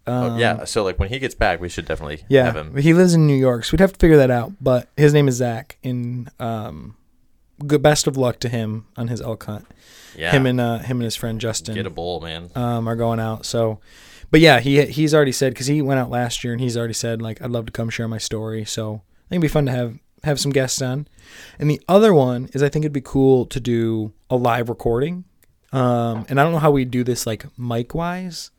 [0.09, 0.65] Oh, Um, yeah.
[0.65, 2.77] So like when he gets back, we should definitely Yeah, have him.
[2.77, 4.53] he lives in New York, so we'd have to figure that out.
[4.61, 6.97] But his name is Zach, and um,
[7.67, 9.67] good best of luck to him on his elk hunt.
[10.17, 10.31] Yeah.
[10.31, 12.51] Him and uh, him and his friend Justin get a bull, man.
[12.55, 13.45] um, are going out.
[13.45, 13.81] So,
[14.31, 16.95] but yeah, he he's already said because he went out last year, and he's already
[16.95, 18.65] said like I'd love to come share my story.
[18.65, 21.09] So I think it'd be fun to have have some guests on.
[21.59, 25.25] And the other one is I think it'd be cool to do a live recording.
[25.73, 28.51] Um, and I don't know how we'd do this like mic wise,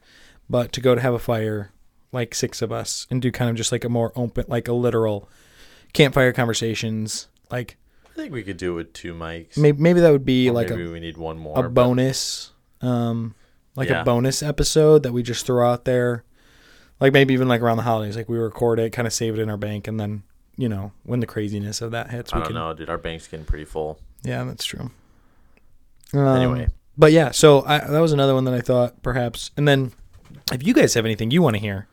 [0.50, 1.72] but to go to have a fire,
[2.12, 4.74] like six of us, and do kind of just like a more open, like a
[4.74, 5.30] literal
[5.94, 7.28] campfire conversations.
[7.50, 7.78] Like
[8.12, 9.58] I think we could do it with two mics.
[9.58, 11.58] maybe maybe that would be Or like maybe a, we need one more.
[11.60, 12.52] a but- bonus,
[12.82, 13.36] um,
[13.76, 14.02] like Yeah.
[14.02, 16.24] a bonus episode that we just throw out there.
[17.00, 19.40] Like maybe even like around the holidays, like we record it, kind of save it
[19.42, 20.24] in our bank, and then
[20.58, 22.56] you know when the craziness of that hits, I we don't can.
[22.56, 22.90] know, dude.
[22.90, 24.00] Our bank's getting pretty full.
[24.24, 24.92] Yeah, that's true.
[26.14, 26.70] Um, Anyway.
[26.98, 29.52] but yeah, so I, that was another one that I thought perhaps.
[29.58, 29.92] And then,
[30.52, 31.88] if you guys have anything you want to hear,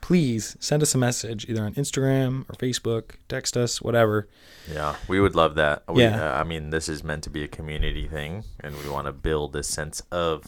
[0.00, 4.26] please send us a message either on Instagram or Facebook, text us, whatever.
[4.72, 5.82] Yeah, we would love that.
[5.88, 6.32] We, Yeah.
[6.34, 9.12] uh, I mean, this is meant to be a community thing, and we want to
[9.12, 10.44] build a sense of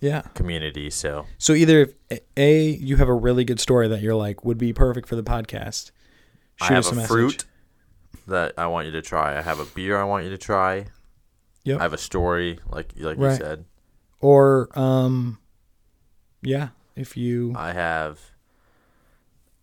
[0.00, 0.22] Yeah.
[0.34, 0.90] community.
[0.90, 4.58] So So either if a you have a really good story that you're like would
[4.58, 5.90] be perfect for the podcast,
[6.60, 7.44] I have a fruit
[8.26, 9.36] that I want you to try.
[9.38, 10.86] I have a beer I want you to try.
[11.64, 11.78] Yep.
[11.78, 13.64] I have a story, like like you said.
[14.20, 15.38] or um,
[16.42, 18.18] yeah, if you I have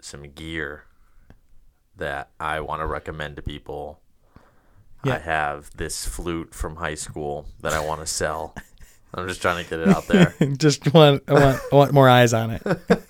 [0.01, 0.83] some gear
[1.95, 3.99] that I want to recommend to people.
[5.03, 5.15] Yeah.
[5.15, 8.55] I have this flute from high school that I want to sell.
[9.13, 10.33] I'm just trying to get it out there.
[10.57, 12.61] just want I want I want more eyes on it.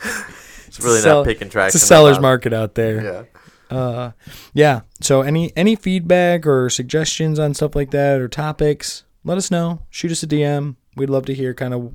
[0.67, 1.73] It's really not picking tracks.
[1.73, 3.03] It's a seller's market out there.
[3.03, 3.23] Yeah.
[3.69, 4.11] Uh,
[4.53, 4.81] yeah.
[5.01, 9.81] So any any feedback or suggestions on stuff like that or topics, let us know.
[9.89, 10.75] Shoot us a DM.
[10.95, 11.93] We'd love to hear kind of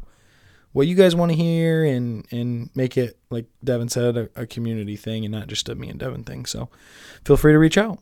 [0.73, 4.47] what you guys want to hear and and make it like Devin said a, a
[4.47, 6.45] community thing and not just a me and Devin thing.
[6.47, 6.69] So
[7.25, 7.99] feel free to reach out.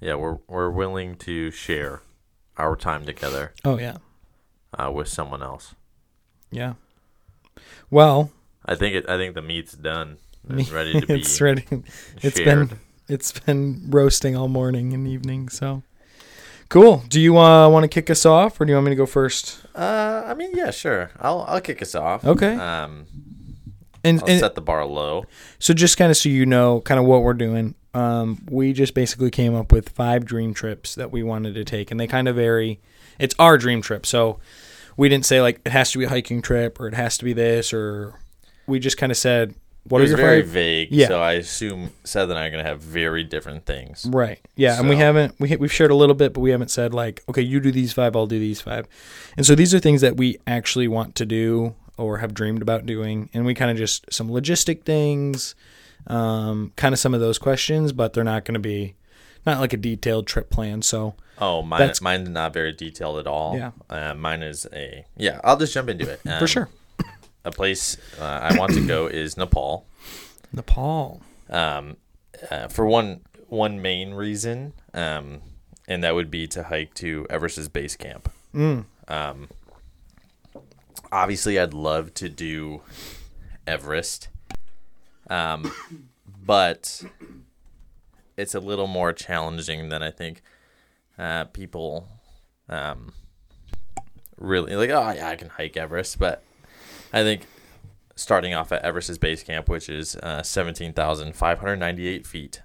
[0.00, 2.02] Yeah, we're we're willing to share
[2.56, 3.96] our time together Oh yeah,
[4.78, 5.74] uh, with someone else.
[6.50, 6.74] yeah.
[7.90, 8.30] Well,
[8.66, 9.08] I think it.
[9.08, 10.18] I think the meat's done.
[10.50, 11.64] It's ready to be it's ready.
[12.22, 12.68] It's shared.
[12.70, 15.48] been it's been roasting all morning and evening.
[15.48, 15.82] So
[16.68, 17.04] cool.
[17.08, 19.06] Do you uh, want to kick us off, or do you want me to go
[19.06, 19.64] first?
[19.74, 21.10] Uh, I mean, yeah, sure.
[21.20, 22.24] I'll I'll kick us off.
[22.24, 22.54] Okay.
[22.54, 23.06] Um,
[24.02, 25.24] And, I'll and set the bar low.
[25.58, 27.74] So just kind of so you know, kind of what we're doing.
[27.94, 31.90] Um, we just basically came up with five dream trips that we wanted to take,
[31.90, 32.80] and they kind of vary.
[33.18, 34.40] It's our dream trip, so
[34.96, 37.24] we didn't say like it has to be a hiking trip or it has to
[37.24, 38.18] be this, or
[38.66, 39.54] we just kind of said,
[39.88, 40.88] "What it was your very vague.
[40.90, 41.08] Yeah.
[41.08, 44.06] So I assume Seth and I are gonna have very different things.
[44.08, 44.40] Right.
[44.56, 47.22] Yeah, and we haven't we we've shared a little bit, but we haven't said like,
[47.28, 48.86] okay, you do these five, I'll do these five.
[49.36, 52.86] And so these are things that we actually want to do or have dreamed about
[52.86, 55.54] doing, and we kind of just some logistic things,
[56.06, 58.94] um, kind of some of those questions, but they're not going to be
[59.46, 60.82] not like a detailed trip plan.
[60.82, 63.56] So Oh, mine, That's- mine's not very detailed at all.
[63.56, 63.72] Yeah.
[63.90, 65.40] Uh, mine is a yeah.
[65.44, 66.20] I'll just jump into it.
[66.22, 66.68] for Um, sure,
[67.44, 69.86] A place uh, I want to go is Nepal.
[70.52, 71.20] Nepal.
[71.50, 71.96] Um,
[72.50, 75.42] uh, for one one main reason, um,
[75.86, 78.30] and that would be to hike to Everest's base camp.
[78.54, 78.86] Mm.
[79.08, 79.48] Um,
[81.12, 82.80] obviously, I'd love to do
[83.66, 84.28] Everest,
[85.28, 85.72] um,
[86.44, 87.02] but
[88.36, 90.42] it's a little more challenging than I think
[91.18, 92.08] uh, people
[92.68, 93.12] um,
[94.36, 94.90] really like.
[94.90, 96.42] Oh, yeah, I can hike Everest, but
[97.14, 97.46] I think
[98.16, 102.62] starting off at Everest's base camp, which is uh, seventeen thousand five hundred ninety-eight feet,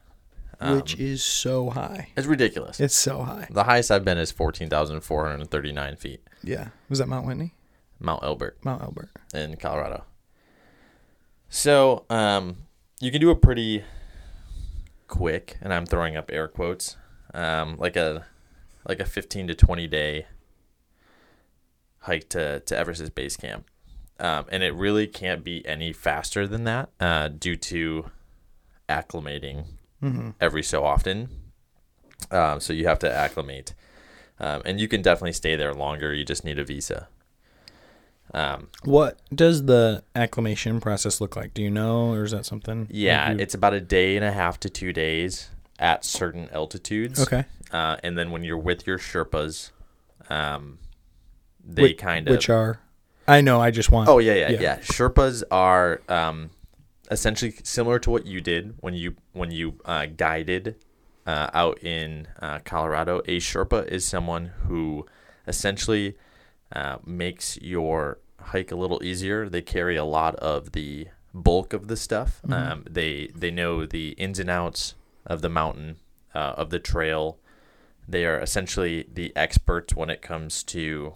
[0.60, 2.10] um, Which is so high.
[2.16, 2.80] is ridiculous.
[2.80, 3.48] It's so high.
[3.52, 6.70] The highest I've been is 14,439 feet, Yeah.
[6.90, 7.54] Was that Mount Whitney?
[8.00, 9.10] Mount Elbert Mount Elbert.
[9.34, 10.04] in Colorado.
[11.50, 12.58] So, um,
[13.00, 13.84] you can do a pretty
[15.08, 16.96] quick, and I'm throwing up air quotes,
[17.34, 18.26] um, like a
[18.88, 20.26] like a 15 to 20 day
[22.00, 23.69] hike to to Everest's base camp.
[24.20, 28.12] Um, and it really can't be any faster than that uh, due to
[28.88, 29.66] acclimating
[30.40, 31.30] every so often.
[32.32, 33.74] Um, so you have to acclimate,
[34.40, 36.14] um, and you can definitely stay there longer.
[36.14, 37.08] You just need a visa.
[38.34, 41.54] Um, What does the acclimation process look like?
[41.54, 42.88] Do you know, or is that something?
[42.92, 47.20] yeah, you- it's about a day and a half to two days at certain altitudes.
[47.22, 47.46] okay.
[47.72, 49.72] Uh, and then when you're with your Sherpas,
[50.30, 50.78] um,
[51.64, 52.80] they Which- kind of which are,
[53.30, 53.62] I know.
[53.62, 54.10] I just want.
[54.10, 54.62] Oh yeah, yeah, Yeah.
[54.62, 54.78] yeah.
[54.80, 56.50] Sherpas are um,
[57.12, 60.76] essentially similar to what you did when you when you uh, guided
[61.26, 63.20] uh, out in uh, Colorado.
[63.26, 65.06] A Sherpa is someone who
[65.48, 66.16] essentially
[66.72, 69.50] uh, makes your hike a little easier.
[69.50, 72.42] They carry a lot of the bulk of the stuff.
[72.50, 75.98] Um, they they know the ins and outs of the mountain,
[76.34, 77.38] uh, of the trail.
[78.08, 81.14] They are essentially the experts when it comes to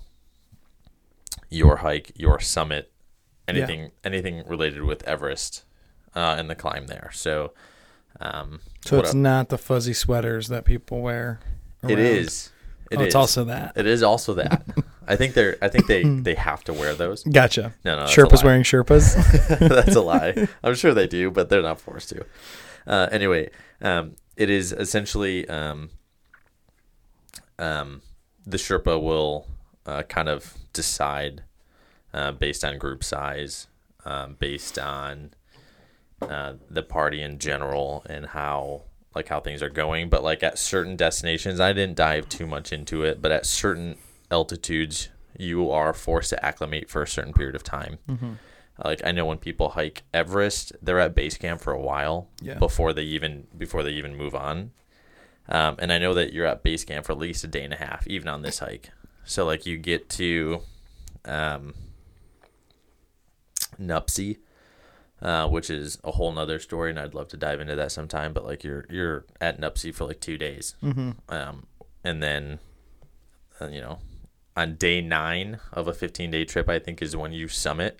[1.54, 2.92] your hike, your summit,
[3.48, 5.64] anything anything related with Everest
[6.16, 7.10] uh, and the climb there.
[7.14, 7.54] So,
[8.20, 11.40] um, so it's not the fuzzy sweaters that people wear.
[11.84, 12.00] it around.
[12.00, 12.52] is.
[12.92, 13.08] It oh, is.
[13.08, 13.74] it's also that.
[13.76, 14.64] It is also that.
[15.08, 15.58] I think they're.
[15.62, 17.24] I think they they have to wear those.
[17.24, 17.74] Gotcha.
[17.86, 19.60] No, no, Sherpas wearing Sherpas.
[19.60, 20.48] that's a lie.
[20.64, 22.26] I'm sure they do, but they're not forced to.
[22.86, 23.50] Uh, anyway,
[23.82, 25.92] um, it is essentially um,
[27.60, 28.02] um,
[28.46, 29.48] the Sherpa will
[29.86, 31.44] uh, kind of decide
[32.14, 33.68] uh, based on group size,
[34.06, 35.32] um, based on
[36.22, 38.84] uh, the party in general, and how
[39.16, 40.10] like how things are going.
[40.10, 43.96] But like at certain destinations, I didn't dive too much into it, but at certain
[44.32, 47.98] altitudes, you are forced to acclimate for a certain period of time.
[48.84, 52.56] Like I know when people hike Everest, they're at base camp for a while Yeah.
[52.58, 54.72] before they even before they even move on.
[55.50, 57.74] Um, and I know that you're at base camp for at least a day and
[57.74, 58.90] a half, even on this hike.
[59.26, 60.62] So like you get to
[61.26, 61.74] um,
[63.80, 64.38] Nupsy,
[65.22, 68.34] uh, which is a whole nother story, and I'd love to dive into that sometime.
[68.34, 71.12] But like you're you're at Nupsy for like two days, mm-hmm.
[71.30, 71.68] um,
[72.04, 72.60] and then
[73.62, 74.00] uh, you know
[74.56, 78.00] on day nine of a 15 day trip, I think is when you summit,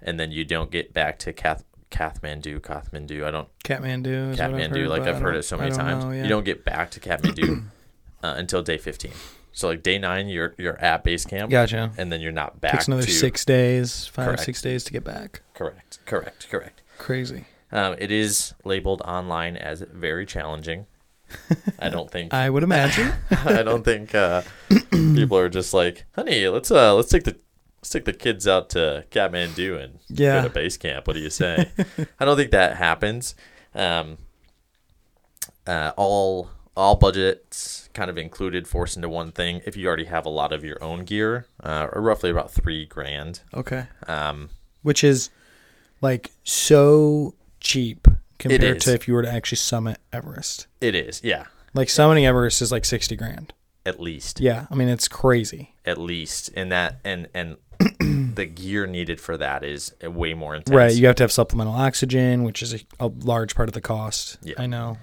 [0.00, 2.60] and then you don't get back to Kath- Kathmandu.
[2.60, 4.30] Kathmandu, I don't Kathmandu.
[4.30, 4.76] What I've Kathmandu.
[4.76, 6.04] heard, like I've heard it so many times.
[6.04, 6.24] know, yeah.
[6.24, 7.64] You don't get back to Kathmandu
[8.22, 9.12] uh, until day 15.
[9.56, 11.90] So like day nine, you're you're at base camp, Gotcha.
[11.96, 12.72] and then you're not back.
[12.72, 14.42] Takes another to, six days, five Correct.
[14.42, 15.40] six days to get back.
[15.54, 15.98] Correct.
[16.04, 16.46] Correct.
[16.50, 16.82] Correct.
[16.98, 17.46] Crazy.
[17.72, 20.84] Um, it is labeled online as very challenging.
[21.78, 23.14] I don't think I would imagine.
[23.30, 24.42] I don't think uh,
[24.90, 27.34] people are just like, honey, let's uh let's take the
[27.78, 30.42] let's take the kids out to Kathmandu and Yeah.
[30.42, 31.06] go to base camp.
[31.06, 31.70] What do you say?
[32.20, 33.34] I don't think that happens.
[33.74, 34.18] Um,
[35.66, 39.62] uh, all all budgets kind of included forced into one thing.
[39.64, 42.84] If you already have a lot of your own gear, uh, or roughly about three
[42.86, 43.40] grand.
[43.54, 43.86] okay.
[44.06, 44.50] Um,
[44.82, 45.30] Which is
[46.00, 48.06] like so cheap
[48.38, 48.84] compared is.
[48.84, 50.66] to if you were to actually summit Everest.
[50.80, 53.52] it is, yeah, Like summiting Everest is like sixty grand.
[53.86, 54.40] at least.
[54.40, 55.74] Yeah, I mean it's crazy.
[55.84, 57.56] at least and that and and
[58.36, 61.74] the gear needed for that is way more intense Right, you have to have supplemental
[61.74, 64.38] oxygen, which is a, a large part of the cost.
[64.42, 64.54] Yeah.
[64.58, 64.98] I know.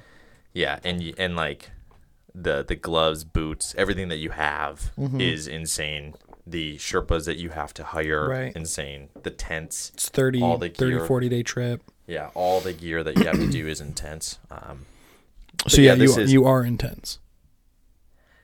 [0.53, 1.71] Yeah and and like
[2.35, 5.21] the the gloves boots everything that you have Mm-hmm.
[5.21, 8.55] is insane the sherpas that you have to hire Right.
[8.55, 11.05] insane the tents It's 30, All the 30 gear.
[11.05, 11.81] 40 day trip.
[12.07, 14.85] yeah all the gear that you have to do is intense um
[15.67, 17.19] So yeah, yeah, you is- you are intense.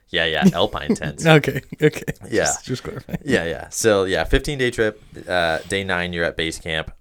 [0.08, 2.02] yeah yeah alpine tents Okay, okay.
[2.30, 2.44] Yeah.
[2.44, 3.16] Just, just clarify.
[3.24, 6.92] yeah yeah so yeah 15 day trip uh day nine you're at base camp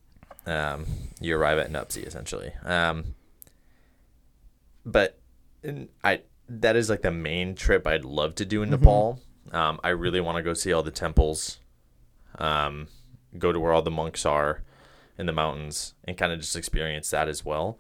[0.45, 0.85] um
[1.21, 3.15] you arrive at nupsy essentially um
[4.91, 5.19] but
[6.03, 9.19] i that is like the main trip i'd love to do in nepal.
[9.51, 11.59] Um i really want to go see all the temples
[12.37, 12.87] um
[13.37, 14.63] go to where all the monks are
[15.17, 17.77] in the mountains and kind of just experience that as well.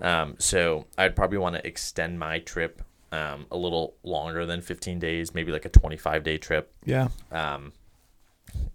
[0.00, 4.98] Um so i'd probably want to extend my trip um, a little longer than 15
[4.98, 6.72] days maybe like a 25 day trip.
[6.84, 7.08] Yeah.
[7.32, 7.72] um,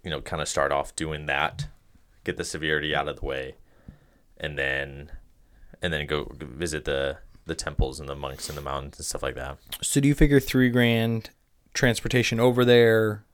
[0.03, 1.67] you know, kind of start off doing that,
[2.23, 3.55] get the severity out of the way,
[4.37, 5.11] and then
[5.81, 9.21] and then go visit the the temples and the monks and the mountains and stuff
[9.23, 9.57] like that.
[9.81, 11.29] So do you figure three grand
[11.73, 13.25] transportation over there,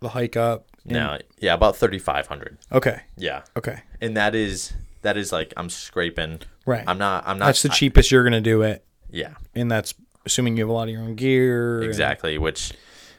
[0.00, 0.66] the hike up?
[0.84, 2.58] and- Now, yeah, about thirty five hundred.
[2.72, 3.02] Okay.
[3.16, 3.80] Yeah, Okay.
[4.00, 4.72] and that is
[5.02, 6.40] that is like I'm scraping.
[6.66, 6.84] Right.
[6.86, 7.24] I'm not.
[7.26, 7.46] I'm not.
[7.46, 9.94] that's the I- cheapest you're gonna do it, yeah, and that's
[10.26, 11.78] assuming you have a lot of your own gear.
[11.80, 12.38] and- exactly.
[12.38, 12.72] Which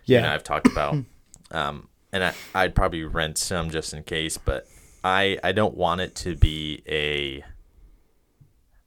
[0.06, 0.20] yeah.
[0.20, 0.96] you know, I've talked about.
[1.52, 4.68] Um, and I, I'd probably rent some just in case, but
[5.04, 7.44] I I don't want it to be a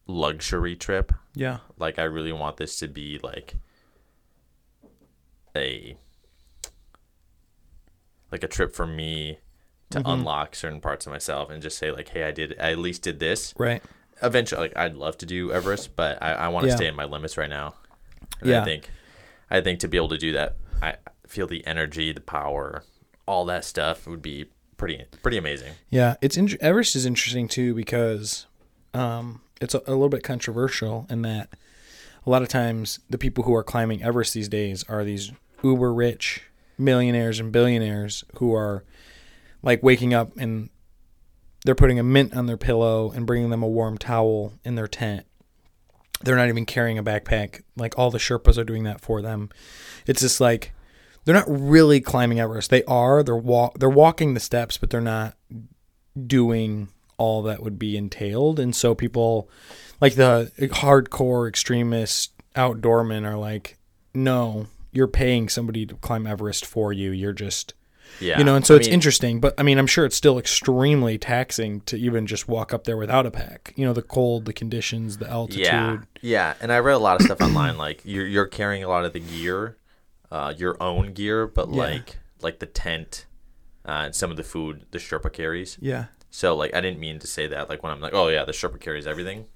[0.06, 1.12] luxury trip.
[1.36, 1.58] Yeah.
[1.78, 3.54] Like I really want this to be like
[5.56, 5.96] a
[8.32, 9.38] like a trip for me
[9.90, 10.12] to Mhm.
[10.14, 13.02] unlock certain parts of myself and just say like, hey, I did, I at least
[13.02, 13.54] did this.
[13.56, 13.82] Right.
[14.20, 16.76] Eventually, like I'd love to do Everest, but I, I want to Yeah.
[16.76, 17.74] stay in my limits right now.
[18.40, 18.62] And Yeah.
[18.62, 18.90] I think,
[19.48, 20.96] I think to be able to do that, I
[21.28, 22.82] feel the energy, the power,
[23.26, 24.46] all that stuff would be
[24.76, 25.74] pretty, pretty amazing.
[25.88, 28.46] Yeah, it's in- Everest is interesting too because
[28.92, 31.50] um, it's a, a little bit controversial in that
[32.26, 35.92] a lot of times the people who are climbing Everest these days are these uber
[35.92, 36.42] rich
[36.78, 38.84] millionaires and billionaires who are
[39.62, 40.68] like waking up and
[41.64, 44.88] they're putting a mint on their pillow and bringing them a warm towel in their
[44.88, 45.26] tent.
[46.22, 47.62] They're not even carrying a backpack.
[47.76, 49.50] Like all the Sherpas are doing that for them.
[50.06, 50.72] It's just like
[51.24, 52.70] they're not really climbing Everest.
[52.70, 53.22] They are.
[53.22, 53.78] They're walk.
[53.78, 55.36] They're walking the steps, but they're not
[56.26, 58.58] doing all that would be entailed.
[58.60, 59.48] And so people,
[60.00, 63.76] like the hardcore extremist outdoormen, are like,
[64.14, 67.10] "No, you're paying somebody to climb Everest for you.
[67.10, 67.74] You're just."
[68.20, 70.16] Yeah, you know, and so I it's mean, interesting, but I mean, I'm sure it's
[70.16, 73.74] still extremely taxing to even just walk up there without a pack.
[73.76, 75.64] You know, the cold, the conditions, the altitude.
[75.66, 77.76] Yeah, yeah, and I read a lot of stuff online.
[77.76, 79.76] Like you're you're carrying a lot of the gear,
[80.30, 81.76] uh, your own gear, but Yeah.
[81.76, 83.26] like like the tent,
[83.84, 85.76] uh, and some of the food the Sherpa carries.
[85.80, 86.06] Yeah.
[86.30, 87.68] So like I didn't mean to say that.
[87.68, 89.46] Like when I'm like, oh yeah, the Sherpa carries everything.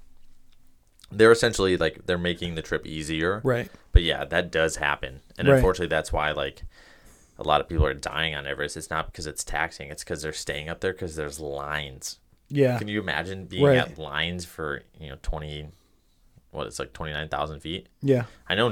[1.12, 3.40] They're essentially like they're making the trip easier.
[3.42, 3.68] Right.
[3.92, 5.56] But yeah, that does happen, and Right.
[5.56, 6.62] unfortunately, that's why like
[7.38, 8.76] a lot of people are dying on Everest.
[8.76, 12.18] It's not because it's taxing; it's because they're staying up there because there's lines.
[12.48, 12.78] Yeah.
[12.78, 13.78] Can you imagine being Right.
[13.78, 15.68] at lines for you know twenty,
[16.52, 17.88] what it's like twenty nine thousand feet?
[18.02, 18.24] Yeah.
[18.48, 18.68] I know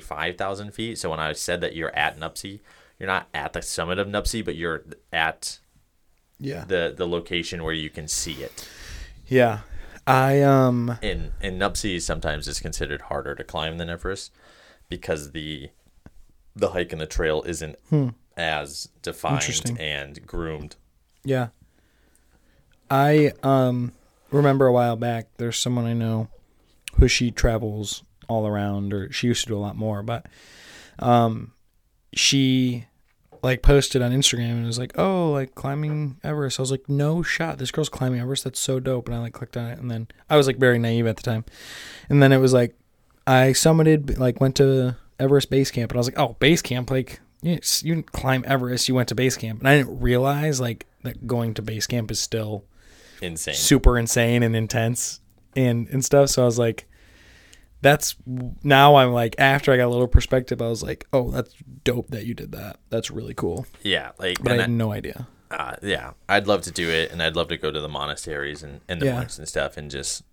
[0.00, 0.98] five thousand feet.
[0.98, 2.60] So when I said that you're at Nuptse,
[2.98, 5.60] you're not at the summit of Nuptse, but you're at
[6.40, 6.64] Yeah.
[6.66, 8.68] the the location where you can see it.
[9.26, 9.60] Yeah.
[10.06, 14.32] I um And and Nuptse sometimes is considered harder to climb than Everest
[14.88, 15.70] because the
[16.56, 17.76] the hike and the trail isn't
[18.36, 19.76] as defined Hmm.
[19.80, 20.76] And groomed.
[21.24, 21.48] Yeah.
[22.90, 23.92] I um
[24.30, 26.28] remember a while back there's someone I know
[26.94, 30.26] who she travels all around or she used to do a lot more, but
[30.98, 31.52] um
[32.14, 32.86] she
[33.42, 36.88] like posted on Instagram and it was like, "Oh, like climbing Everest." I was like,
[36.88, 37.58] "No shot.
[37.58, 38.44] This girl's climbing Everest.
[38.44, 40.78] That's so dope." And I like clicked on it and then I was like very
[40.78, 41.44] naive at the time.
[42.08, 42.74] And then it was like
[43.26, 46.90] I summited like went to Everest base camp and I was like, "Oh, base camp
[46.90, 50.60] like you, you didn't climb Everest, you went to base camp." And I didn't realize
[50.60, 52.64] like that going to base camp is still
[53.22, 53.54] Insane.
[53.54, 55.20] super insane and intense
[55.54, 56.30] and and stuff.
[56.30, 56.87] So I was like,
[57.80, 58.16] that's
[58.62, 62.08] now I'm like after I got a little perspective, I was like, oh, that's dope
[62.08, 62.78] that you did that.
[62.90, 63.66] That's really cool.
[63.82, 65.26] yeah, like But I had no idea.
[65.50, 68.62] uh, yeah, I'd love to do it, and I'd love to go to the monasteries
[68.62, 69.14] and, and the Yeah.
[69.14, 70.24] monks and stuff, and just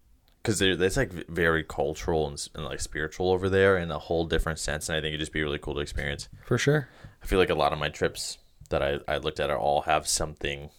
[0.41, 4.59] because it's like very cultural and, and like spiritual over there in a whole different
[4.59, 6.27] sense, and I think it'd just be really cool to experience.
[6.45, 6.89] For sure.
[7.23, 8.37] I feel like a lot of my trips
[8.69, 10.69] that I, I looked at are all have something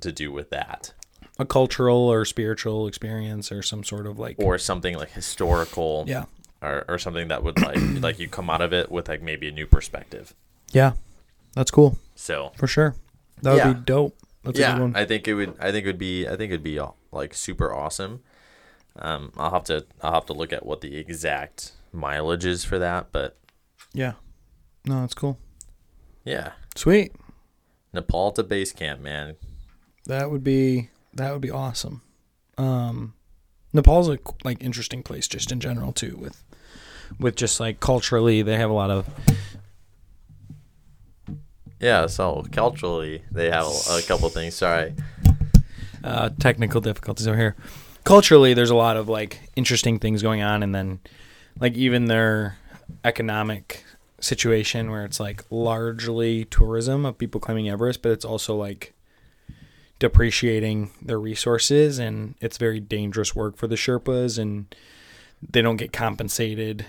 [0.00, 0.92] to do with that,
[1.38, 6.24] A cultural or spiritual experience or some sort of like or something like historical, Yeah.
[6.62, 9.48] or, or something that would like like you come out of it with like maybe
[9.48, 10.32] a new perspective.
[10.72, 10.92] Yeah.
[11.54, 11.98] That's cool.
[12.14, 12.94] So For sure.
[13.42, 13.72] That would Yeah.
[13.72, 14.16] be dope.
[14.44, 14.96] That's a yeah, good one.
[14.96, 15.54] I think it would.
[15.58, 16.26] I think it would be.
[16.28, 18.20] I think it'd be uh, like super awesome.
[18.96, 19.86] Um, I'll have to.
[20.02, 23.38] I'll have to look at what the exact mileage is for that, but
[23.94, 24.12] yeah.
[24.84, 25.38] No, that's cool.
[26.24, 27.12] yeah, Sweet.
[27.94, 29.36] Nepal to base camp, man.
[30.06, 32.02] That would be that would be awesome.
[32.58, 33.14] Um,
[33.72, 36.16] Nepal's a like interesting place just in general too.
[36.16, 36.44] With
[37.18, 39.08] with just like culturally, they have a lot of
[41.80, 42.06] Yeah.
[42.06, 44.54] So culturally, they have a, a couple things.
[44.54, 44.94] Sorry.
[46.02, 47.56] uh, technical difficulties over here.
[48.04, 51.00] Culturally, there's a lot of like interesting things going on, and then
[51.58, 52.58] like even their
[53.04, 53.84] economic
[54.20, 58.93] situation where it's like largely tourism of people climbing Everest, but it's also like
[60.04, 64.74] depreciating their resources, and it's very dangerous work for the Sherpas, and
[65.42, 66.84] they don't get compensated,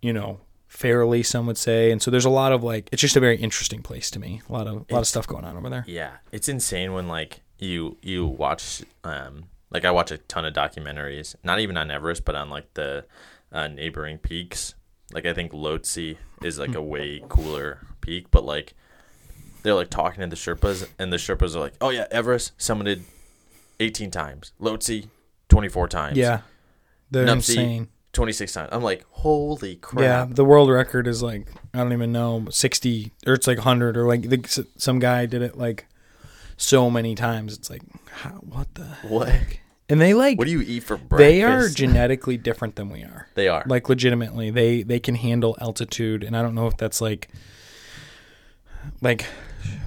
[0.00, 1.22] you know, fairly.
[1.22, 3.82] Some would say, and so there's a lot of like it's just a very interesting
[3.82, 4.40] place to me.
[4.48, 5.84] A lot of a lot of stuff going on over there.
[5.86, 10.54] Yeah, it's insane when like you you watch um like I watch a ton of
[10.54, 13.04] documentaries, not even on Everest, but on like the
[13.52, 14.74] uh, neighboring peaks.
[15.12, 18.72] Like I think Lhotse is like a way cooler peak, but like
[19.62, 23.02] they're like talking to the Sherpas, and the Sherpas are like, "Oh yeah, Everest summited
[23.80, 25.08] eighteen times, Lhotse
[25.48, 26.40] twenty four times, Yeah,
[27.10, 27.88] they're Nuptse, insane.
[28.12, 31.92] twenty six times." I'm like, "Holy crap!" Yeah, the world record is like I don't
[31.92, 35.86] even know sixty or it's like hundred or like the, some guy did it like
[36.56, 37.56] so many times.
[37.56, 39.32] It's like how, what the What?
[39.88, 41.18] and they like What do you eat for breakfast?
[41.18, 43.26] they are genetically different than we are.
[43.34, 43.62] They are.
[43.66, 47.28] Like legitimately, they they can handle altitude, and I don't know if that's like
[49.00, 49.26] like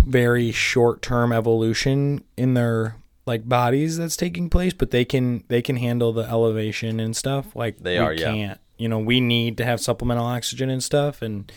[0.06, 2.96] very short term evolution in their
[3.26, 7.56] like bodies that's taking place, but they can they can handle the elevation and stuff
[7.56, 8.32] like They are, yeah.
[8.32, 8.60] can't.
[8.78, 11.52] You know, we need to have supplemental oxygen and stuff, and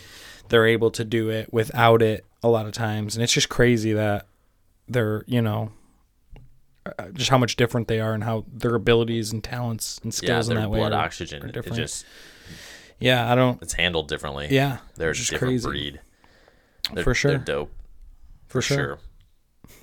[0.47, 3.93] they're able to do it without it a lot of times, and it's just crazy
[3.93, 4.25] that
[4.87, 5.71] they're you know
[6.85, 10.17] uh, just how much different they are and how their abilities and talents and Yeah,
[10.17, 11.43] skills in that way blood are- oxygen.
[11.43, 11.75] are different.
[11.77, 12.05] just
[12.99, 13.61] yeah, I don't.
[13.61, 14.47] it's handled differently.
[14.49, 15.67] Yeah, they're a different crazy.
[15.67, 15.99] breed.
[16.93, 17.31] They're, For sure.
[17.31, 17.71] they're dope.
[18.49, 18.77] For sure.
[18.77, 18.99] Sure,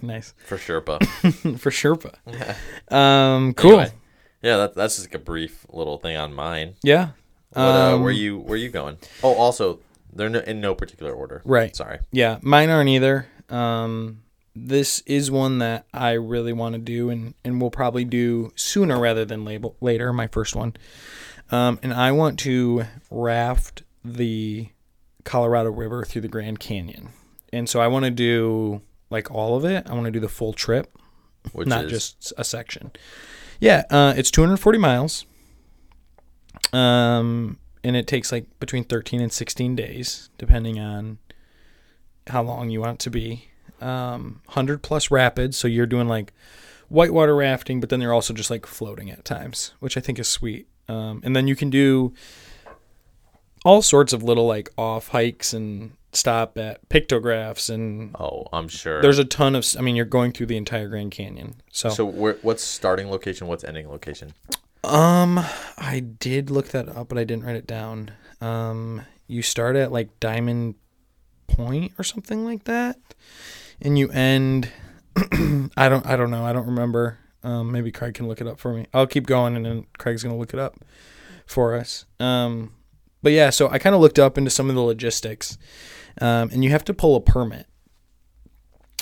[0.02, 2.14] Nice for sure, but for Sherpa.
[2.94, 3.80] Um, cool.
[3.80, 3.92] Anyway,
[4.42, 6.74] yeah, that, that's just like a brief little thing on mine.
[6.82, 7.10] Yeah.
[7.50, 8.98] What, uh, Um, where you where you going?
[9.22, 9.80] Oh, also,
[10.12, 11.40] they're no, in no particular order.
[11.44, 11.74] Right.
[11.74, 12.00] Sorry.
[12.12, 13.28] Yeah, mine aren't either.
[13.48, 14.22] Um,
[14.54, 18.98] this is one that I really want to do, and and we'll probably do sooner
[18.98, 20.12] rather than label later.
[20.12, 20.74] My first one,
[21.50, 24.68] um, and I want to raft the
[25.24, 27.10] Colorado River through the Grand Canyon,
[27.52, 29.88] and so I want to do like all of it.
[29.88, 30.96] I want to do the full trip,
[31.52, 32.92] Which not is just a section.
[33.60, 35.26] Yeah, uh, it's 240 miles.
[36.72, 41.18] Um, and it takes like between 13 and 16 days, depending on
[42.26, 43.48] how long you want it to be.
[43.80, 46.32] Um, 100 plus rapids, so you're doing like
[46.88, 50.28] whitewater rafting, but then they're also just like floating at times, which I think is
[50.28, 50.66] sweet.
[50.88, 52.14] Um, and then you can do
[53.64, 59.02] all sorts of little like off hikes and stop at pictographs and oh, I'm sure.
[59.02, 62.06] there's a ton of i mean you're going through the entire grand canyon so, so
[62.06, 63.46] what's starting location?
[63.46, 64.32] What's ending location?
[64.86, 65.38] um
[65.78, 69.90] i did look that up but i didn't write it down um you start at
[69.90, 70.76] like diamond
[71.48, 72.96] point or something like that
[73.82, 74.70] and you end
[75.76, 78.60] i don't i don't know i don't remember um maybe craig can look it up
[78.60, 80.76] for me i'll keep going and then craig's gonna look it up
[81.46, 82.72] for us um
[83.26, 85.58] but yeah so i kind of looked up into some of the logistics
[86.20, 87.66] um, and you have to pull a permit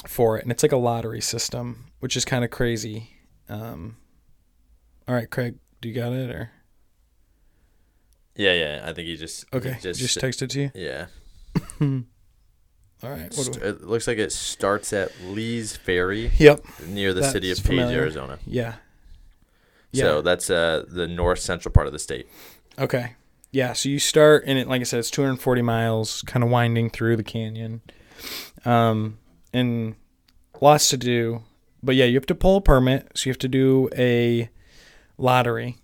[0.07, 3.11] for it and it's like a lottery system which is kind of crazy
[3.51, 3.99] um
[5.07, 6.51] all right craig do you got it or
[8.35, 8.83] Yeah, yeah.
[8.87, 11.07] I think he just he okay Just, just, text it to you yeah.
[11.83, 17.51] all right St- it looks like it starts at Lee's Ferry yep near the city
[17.51, 18.01] of That's Page, familiar.
[18.01, 18.39] Arizona.
[18.47, 18.77] yeah
[19.93, 22.27] yeah So that's uh the north central part of the state.
[22.79, 23.13] Okay.
[23.55, 26.23] Yeah, so you start and it like I said, it's two hundred and forty miles,
[26.23, 27.83] kind of winding through the canyon.
[28.65, 29.19] Um
[29.53, 29.95] and
[30.61, 31.45] lots to do.
[31.81, 34.51] But yeah, you have to pull a permit, so you have to do a
[35.19, 35.77] lottery.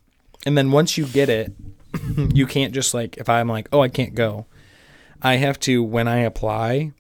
[0.45, 1.53] And then once you get it,
[2.35, 4.47] you can't just like if I'm like, "Oh, I can't go."
[5.23, 6.91] I have to when I apply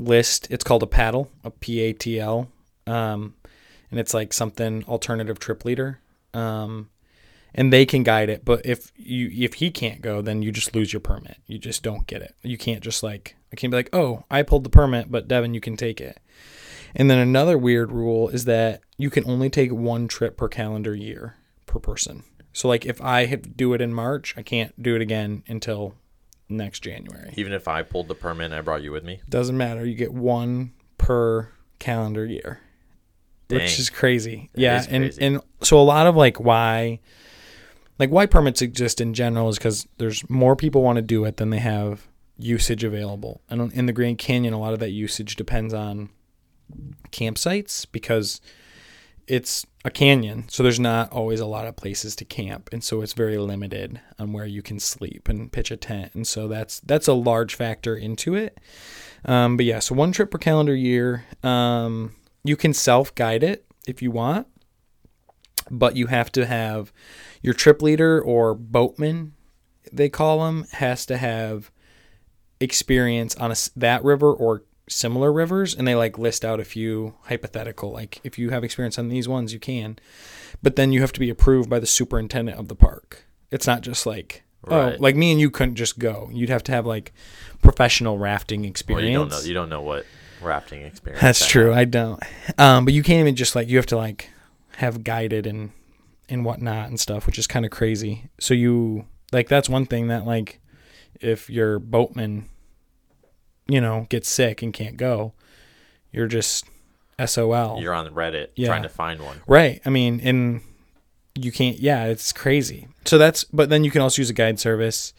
[0.00, 2.50] list, it's called a paddle, a P A T L.
[2.88, 3.36] Um
[3.92, 6.00] and it's like something alternative trip leader.
[6.34, 6.90] Um
[7.54, 8.44] and they can guide it.
[8.44, 11.38] But if you if he can't go, then you just lose your permit.
[11.46, 12.34] You just don't get it.
[12.42, 15.54] You can't just like I can't be like, oh, I pulled the permit, but Devin,
[15.54, 16.20] you can take it.
[16.94, 20.94] And then another weird rule is that you can only take one trip per calendar
[20.94, 21.36] year
[21.66, 22.24] per person.
[22.52, 25.94] So like if I do it in March, I can't do it again until
[26.48, 27.32] next January.
[27.36, 29.20] Even if I pulled the permit and I brought you with me.
[29.28, 29.84] Doesn't matter.
[29.84, 32.60] You get one per calendar year,
[33.48, 33.58] Dang.
[33.58, 34.50] which is crazy.
[34.54, 37.00] That yeah, is and and so a lot of like why,
[37.98, 41.36] like why permits exist in general is because there's more people want to do it
[41.36, 42.06] than they have
[42.38, 43.42] usage available.
[43.50, 46.10] And in the Grand Canyon, a lot of that usage depends on
[47.10, 48.40] campsites because
[49.26, 53.02] it's a canyon, so there's not always a lot of places to camp, and so
[53.02, 56.80] it's very limited on where you can sleep and pitch a tent, and so that's
[56.80, 58.58] that's a large factor into it.
[59.24, 61.24] Um, but yeah, so one trip per calendar year.
[61.42, 64.46] Um, you can self guide it if you want,
[65.70, 66.92] but you have to have
[67.42, 69.34] your trip leader or boatman,
[69.92, 71.70] they call them, has to have
[72.60, 77.14] experience on a that river or similar rivers and they like list out a few
[77.24, 79.98] hypothetical like if you have experience on these ones you can
[80.62, 83.82] but then you have to be approved by the superintendent of the park it's not
[83.82, 84.94] just like Right.
[84.94, 87.12] oh like me and you couldn't just go you'd have to have like
[87.62, 89.40] professional rafting Well, experience you don't know.
[89.40, 90.04] You don't know what
[90.42, 91.20] rafting experience.
[91.22, 91.76] that's I true have.
[91.78, 92.20] i don't
[92.58, 94.30] um but you can't even just like you have to like
[94.78, 95.70] have guided and
[96.28, 100.08] and whatnot and stuff which is kind of crazy so you like that's one thing
[100.08, 100.60] that like
[101.20, 102.48] if your boatman
[103.66, 105.32] you know gets sick and can't go
[106.12, 106.64] you're just
[107.26, 108.68] sol You're on Reddit Yeah.
[108.68, 109.40] trying to find one.
[109.46, 110.60] right i mean and
[111.34, 114.58] you can't yeah it's crazy so that's but then you can also use a guide
[114.60, 115.12] service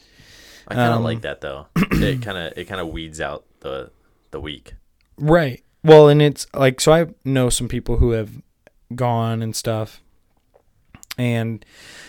[0.68, 1.66] I kind of Um, like that though.
[1.76, 3.90] it kind of it kind of weeds out the
[4.30, 4.74] the weak.
[5.18, 5.64] Right.
[5.82, 8.30] Well, and it's like so I know some people who have
[8.94, 10.00] gone and stuff.
[11.18, 11.64] And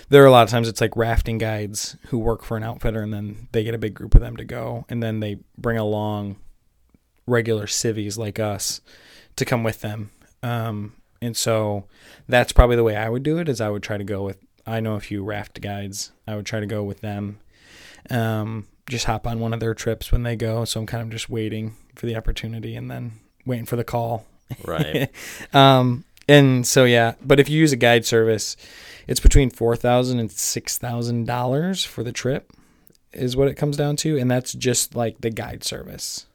[0.10, 3.02] there are a lot of times it's like rafting guides who work for an outfitter
[3.02, 5.78] and then they get a big group of them to go and then they bring
[5.78, 6.38] along
[7.28, 8.82] regular civvies like us
[9.36, 10.12] to come with them.
[10.44, 11.86] Um, and so
[12.28, 13.48] that's probably the way I would do it.
[13.48, 14.38] Is I would try to go with.
[14.66, 16.12] I know a few raft guides.
[16.28, 17.40] I would try to go with them.
[18.10, 20.66] Um, just hop on one of their trips when they go.
[20.66, 23.14] So I'm kind of just waiting for the opportunity and then
[23.46, 24.26] waiting for the call.
[24.66, 25.12] Right.
[25.54, 28.56] um, and so yeah, but if you use a guide service,
[29.08, 32.52] it's between four thousand and six thousand dollars for the trip,
[33.14, 36.26] is what it comes down to, and that's just like the guide service.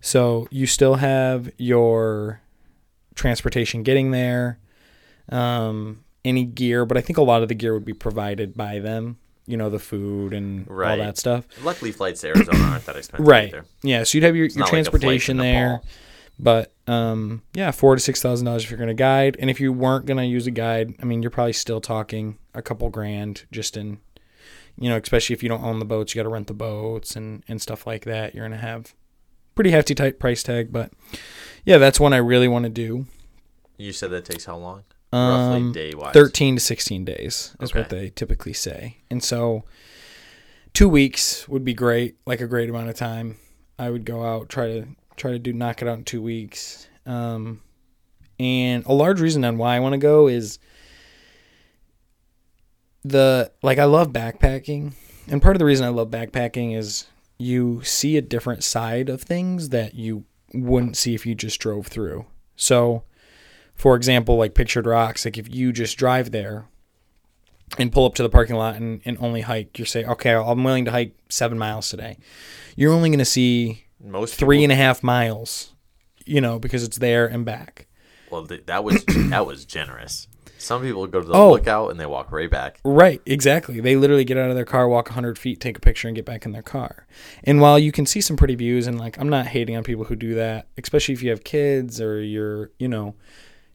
[0.00, 2.40] So you still have your
[3.14, 4.58] transportation getting there,
[5.30, 8.78] um, any gear, but I think a lot of the gear would be provided by
[8.80, 9.18] them.
[9.46, 10.90] You know, the food and Right.
[10.90, 11.46] all that stuff.
[11.62, 13.48] Luckily, flights to Arizona aren't that expensive Right.
[13.48, 13.64] either.
[13.82, 14.02] Yeah.
[14.04, 15.84] So you'd have your, your not like a flight to transportation Nepal.
[16.38, 19.72] But um, yeah, four to six thousand dollars if you're gonna guide, and if you
[19.72, 23.76] weren't gonna use a guide, I mean, you're probably still talking a couple grand just
[23.76, 23.98] in,
[24.78, 27.16] you know, especially if you don't own the boats, you got to rent the boats
[27.16, 28.34] and and stuff like that.
[28.34, 28.94] You're gonna have
[29.54, 30.92] pretty hefty type price tag, but
[31.64, 33.06] yeah, that's one I really want to do.
[33.76, 34.84] You said that takes how long?
[35.12, 36.12] Um, Roughly day wise.
[36.12, 39.64] Thirteen to sixteen days is what they typically say, and so
[40.72, 43.36] two weeks would be great, like a great amount of time.
[43.78, 44.86] I would go out try to
[45.18, 46.88] try to do knock it out in two weeks.
[47.06, 47.62] Um,
[48.38, 50.58] and a large reason on why I want to go is
[53.04, 54.92] the like I love backpacking,
[55.28, 57.06] and part of the reason I love backpacking is
[57.38, 61.86] you see a different side of things that you wouldn't see if you just drove
[61.86, 62.26] through.
[62.56, 63.04] So,
[63.74, 66.66] for example, like Pictured Rocks, like if you just drive there
[67.78, 70.64] and pull up to the parking lot and, and only hike, you say, okay, I'm
[70.64, 72.18] willing to hike seven miles today.
[72.76, 75.74] You're only going to see Most three people- and a half miles,
[76.24, 77.86] you know, because it's there and back.
[78.30, 80.28] Well, that was that was generous.
[80.60, 81.52] Some people go to the Oh.
[81.52, 82.80] lookout and they walk right back.
[82.84, 83.78] Right, exactly.
[83.80, 86.24] They literally get out of their car, walk 100 feet, take a picture, and get
[86.24, 87.06] back in their car.
[87.44, 90.04] And while you can see some pretty views, and like, I'm not hating on people
[90.04, 93.14] who do that, especially if you have kids or you're, you know,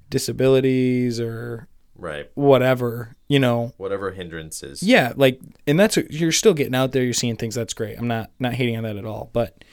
[0.09, 2.29] disabilities or Right.
[2.35, 4.83] whatever, you know, Whatever hindrances.
[4.83, 7.55] yeah, like, and that's you're still getting out there, you're seeing things.
[7.55, 7.97] That's great.
[7.97, 9.29] I'm not not hating on that at all.
[9.31, 9.63] But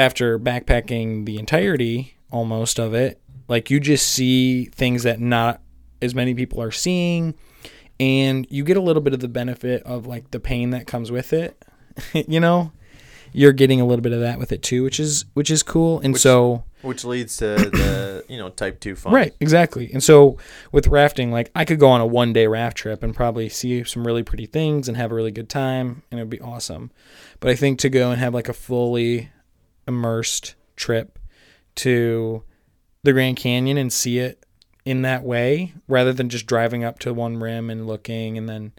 [0.00, 5.60] after backpacking the entirety, almost of it, like you just see things that not
[6.00, 7.34] as many people are seeing,
[8.00, 11.10] and you get a little bit of the benefit of like the pain that comes
[11.12, 11.62] with it.
[12.14, 12.72] you know,
[13.32, 16.00] you're getting a little bit of that with it too, which is which is cool.
[16.00, 19.12] And Which- so Which leads to the you know type two fun.
[19.12, 19.90] Right, exactly.
[19.92, 20.38] And so
[20.72, 23.84] with rafting, like I could go on a one day raft trip and probably see
[23.84, 26.90] some really pretty things and have a really good time and it'd be awesome.
[27.38, 29.28] But I think to go and have like a fully
[29.86, 31.18] immersed trip
[31.76, 32.42] to
[33.02, 34.44] the Grand Canyon and see it
[34.84, 38.72] in that way rather than just driving up to one rim and looking and then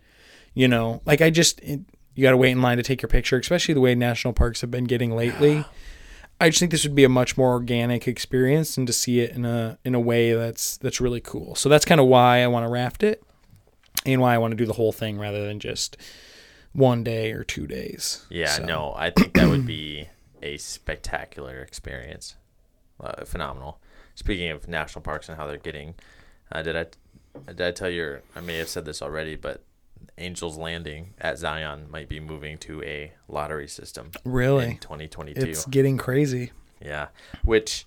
[0.54, 1.80] you know, like I just it,
[2.14, 4.60] you got to wait in line to take your picture, especially the way national parks
[4.62, 5.64] have been getting lately.
[6.42, 9.32] I just think this would be a much more organic experience and to see it
[9.32, 11.56] in a in a way that's that's really cool.
[11.56, 13.24] So that's kind of why I want to raft it
[14.06, 15.96] and why I want to do the whole thing rather than just
[16.74, 18.26] one day or two days.
[18.30, 20.10] Yeah, So- no, I think that would be
[20.42, 22.36] a spectacular experience.
[23.00, 23.80] Uh, phenomenal.
[24.16, 25.96] Speaking of national parks and how they're getting,
[26.52, 26.86] uh, did I
[27.48, 28.20] did I tell you?
[28.36, 29.64] I may have said this already, but
[30.18, 35.40] Angels Landing at Zion might be moving to a lottery system Really, 2022.
[35.42, 36.52] it's getting crazy.
[36.84, 37.08] Yeah,
[37.44, 37.86] which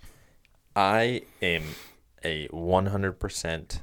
[0.75, 1.63] I am
[2.25, 3.81] a 100%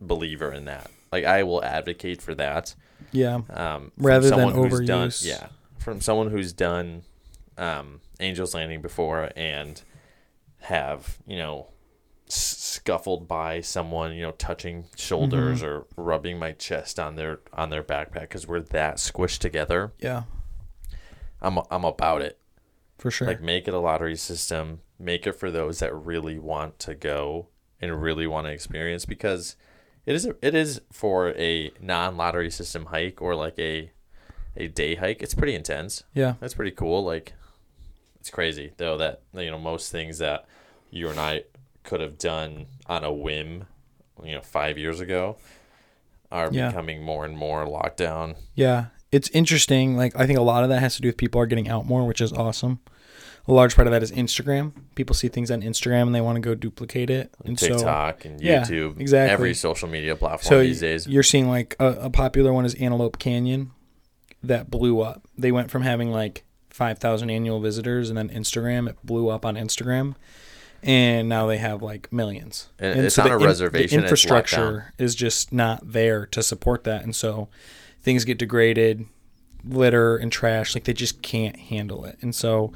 [0.00, 0.90] believer in that.
[1.10, 2.74] Like I will advocate for that.
[3.10, 5.24] Yeah, Um, Rather than who's done, overuse.
[5.26, 7.02] yeah, from someone who's done
[7.58, 9.82] um, Angels Landing before and
[10.60, 11.68] have you know
[12.28, 15.66] scuffled by someone you know touching shoulders Mm-hmm.
[15.66, 19.92] or rubbing my chest on their on their backpack because we're that squished together.
[19.98, 20.22] yeah,
[21.40, 22.38] I'm I'm about it.
[22.98, 23.26] for sure.
[23.26, 24.80] Like make it a lottery system.
[24.98, 27.48] Make it for those that really want to go
[27.80, 29.56] and really want to experience because
[30.06, 33.90] it is it is for a non lottery system hike or like a
[34.56, 35.22] a day hike.
[35.22, 36.04] It's pretty intense.
[36.14, 37.02] yeah, That's pretty cool.
[37.04, 37.32] Like
[38.22, 40.44] it's crazy though that you know most things that
[40.92, 41.42] you and I
[41.82, 43.64] could have done on a whim,
[44.22, 45.36] you know, five years ago,
[46.30, 46.68] are Yeah.
[46.68, 48.36] becoming more and more locked down.
[48.54, 48.86] yeah.
[49.10, 49.96] It's interesting.
[49.96, 51.84] Like I think a lot of that has to do with people are getting out
[51.84, 52.78] more, which is awesome.
[53.48, 54.72] A large part of that is Instagram.
[54.94, 57.34] People see things on Instagram and they want to go duplicate it.
[57.44, 59.32] And so TikTok and yeah, YouTube, exactly.
[59.32, 61.06] every social media platform So these days.
[61.08, 63.72] you're seeing like a, a popular one is Antelope Canyon
[64.44, 65.26] that blew up.
[65.36, 69.56] They went from having like 5,000 annual visitors and then Instagram, it blew up on
[69.56, 70.14] Instagram.
[70.82, 72.70] And now they have like millions.
[72.78, 77.04] And it's on a reservation, The infrastructure is just not there to support that.
[77.04, 77.48] And so
[78.02, 79.06] things get degraded,
[79.64, 80.74] litter and trash.
[80.74, 82.18] Like they just can't handle it.
[82.20, 82.72] And so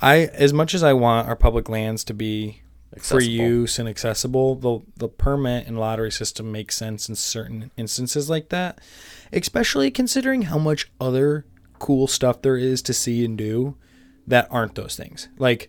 [0.00, 2.62] I as much as I want our public lands to be
[2.98, 3.32] for Accessible.
[3.32, 8.50] use and accessible, the the permit and lottery system makes sense in certain instances like
[8.50, 8.80] that,
[9.32, 11.46] especially considering how much other
[11.82, 13.76] cool stuff there is to see and do
[14.26, 15.28] that aren't those things.
[15.36, 15.68] Like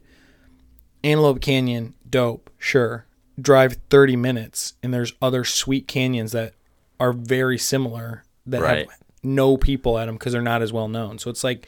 [1.03, 3.05] Antelope Canyon, dope, sure.
[3.41, 6.53] Drive 30 minutes and there's other sweet canyons that
[6.99, 8.89] are very similar that Right.
[8.89, 11.17] have no people at them because they're not as well known.
[11.17, 11.67] So it's like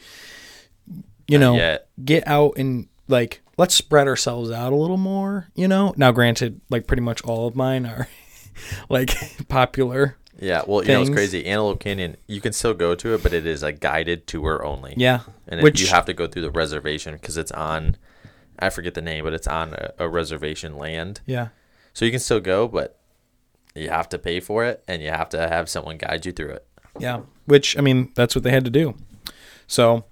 [1.28, 1.56] you know,
[2.04, 5.92] get out and like let's spread ourselves out a little more, you know.
[5.96, 8.06] Now granted, like pretty much all of mine are
[8.88, 9.10] like
[9.48, 10.16] popular.
[10.38, 11.46] Yeah, well, you know it's crazy?
[11.46, 14.94] Antelope Canyon, you can still go to it, but it is a guided tour only.
[14.96, 15.20] Yeah.
[15.48, 17.96] and which you have to go through the reservation because it's on.
[18.58, 21.20] I forget the name, but it's on a, a reservation land.
[21.26, 21.48] yeah.
[21.94, 22.98] So you can still go, but
[23.74, 26.50] you have to pay for it, and you have to have someone guide you through
[26.50, 26.66] it.
[26.98, 27.20] Yeah.
[27.46, 28.94] Which I mean, that's what they had to do.
[29.66, 30.04] So,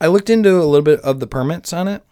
[0.00, 2.02] I looked into a little bit of the permits on it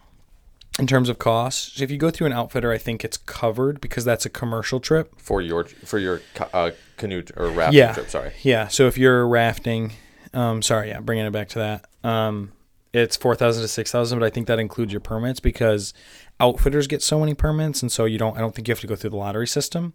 [0.79, 1.81] in terms of costs.
[1.81, 5.13] If you go through an outfitter, I think it's covered because that's a commercial trip.
[5.19, 6.21] for your for your
[6.53, 7.93] uh, canoe or rafting Yeah.
[7.93, 8.09] trip.
[8.09, 8.31] Sorry.
[8.41, 8.67] Yeah.
[8.67, 9.93] So if you're rafting,
[10.33, 11.85] um, sorry, yeah, bringing it back to that.
[12.09, 12.51] Um,
[12.93, 15.93] it's four thousand to six thousand, but I think that includes your permits because
[16.39, 18.35] outfitters get so many permits, and so you don't.
[18.37, 19.93] I don't think you have to go through the lottery system.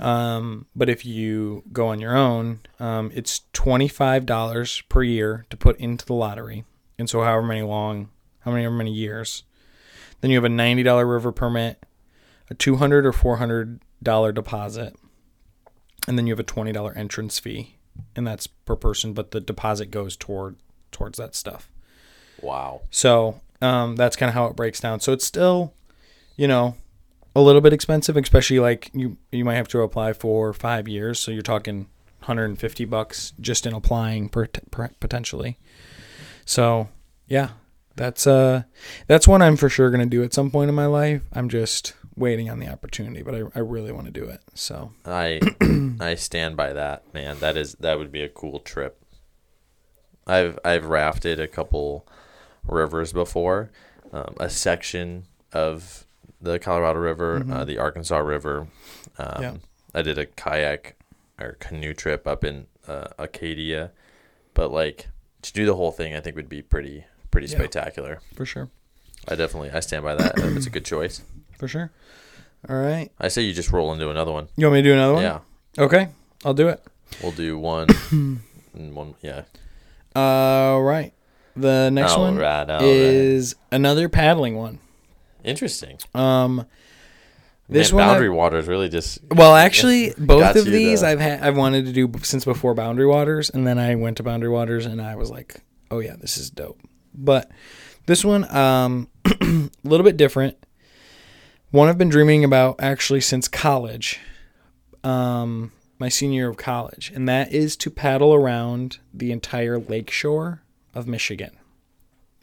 [0.00, 5.44] Um, but if you go on your own, um, it's twenty five dollars per year
[5.50, 6.64] to put into the lottery,
[6.98, 8.10] and so however many long,
[8.40, 9.42] how many, however many years,
[10.20, 11.84] then you have a ninety dollar river permit,
[12.50, 14.96] a 200 or four hundred dollar deposit,
[16.06, 17.76] and then you have a twenty dollar entrance fee,
[18.16, 20.56] and that's per person, but the deposit goes toward
[20.90, 21.70] towards that stuff.
[22.40, 22.82] Wow.
[22.90, 25.00] So um, that's kind of how it breaks down.
[25.00, 25.74] So it's still,
[26.36, 26.76] you know,
[27.34, 31.18] a little bit expensive, especially like you you might have to apply for five years,
[31.18, 31.88] so you're talking
[32.20, 35.58] 150 bucks just in applying per, per, potentially.
[36.44, 36.88] So
[37.26, 37.50] yeah,
[37.98, 38.62] that's uh
[39.06, 41.22] that's one I'm for sure gonna do at some point in my life.
[41.32, 44.40] I'm just waiting on the opportunity, but I, I really want to do it.
[44.54, 45.40] So I
[46.00, 47.38] I stand by that, man.
[47.40, 49.00] That is that would be a cool trip.
[50.26, 52.06] I've I've rafted a couple
[52.66, 53.70] rivers before,
[54.12, 56.06] um, a section of
[56.40, 58.68] the Colorado River, uh, the Arkansas River.
[59.18, 59.42] Um, Mm-hmm.
[59.42, 59.54] Yeah.
[59.94, 60.96] I did a kayak
[61.40, 63.90] or canoe trip up in uh, Acadia,
[64.54, 65.08] but like
[65.42, 67.04] to do the whole thing, I think would be pretty
[67.38, 67.58] pretty Yeah.
[67.58, 68.20] spectacular.
[68.34, 68.68] for sure,
[69.28, 70.32] I definitely I stand by that.
[70.36, 71.22] it's a good choice.
[71.58, 71.90] for sure.
[72.68, 74.48] All right, I say you just roll into another one.
[74.56, 75.22] you want me to do another one?
[75.22, 75.38] Yeah,
[75.78, 76.08] Okay,
[76.44, 76.82] I'll do it.
[77.22, 77.86] we'll do one.
[78.10, 78.40] and
[78.94, 79.42] one, yeah.
[80.16, 81.12] All right.
[81.56, 84.78] The next All one right, is another paddling one.
[85.44, 85.98] Interesting.
[86.14, 86.66] Um,
[87.68, 91.20] This Man, one I- Boundary Waters really just well, actually, both of these the- I've
[91.20, 94.48] had I've wanted to do since before Boundary Waters, and then I went to Boundary
[94.50, 95.60] Waters, and I was like,
[95.90, 96.80] oh yeah, this is dope.
[97.18, 97.50] But
[98.06, 100.56] this one, um, a little bit different.
[101.70, 104.20] One I've been dreaming about actually since college,
[105.04, 110.10] um, my senior year of college, and that is to paddle around the entire lake
[110.10, 110.62] shore
[110.94, 111.50] of Michigan.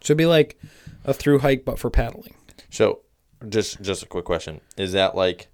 [0.02, 0.60] So it'd be like
[1.04, 2.36] a through hike, but for paddling.
[2.70, 3.02] so.
[3.50, 5.50] Just just a quick question: Is that like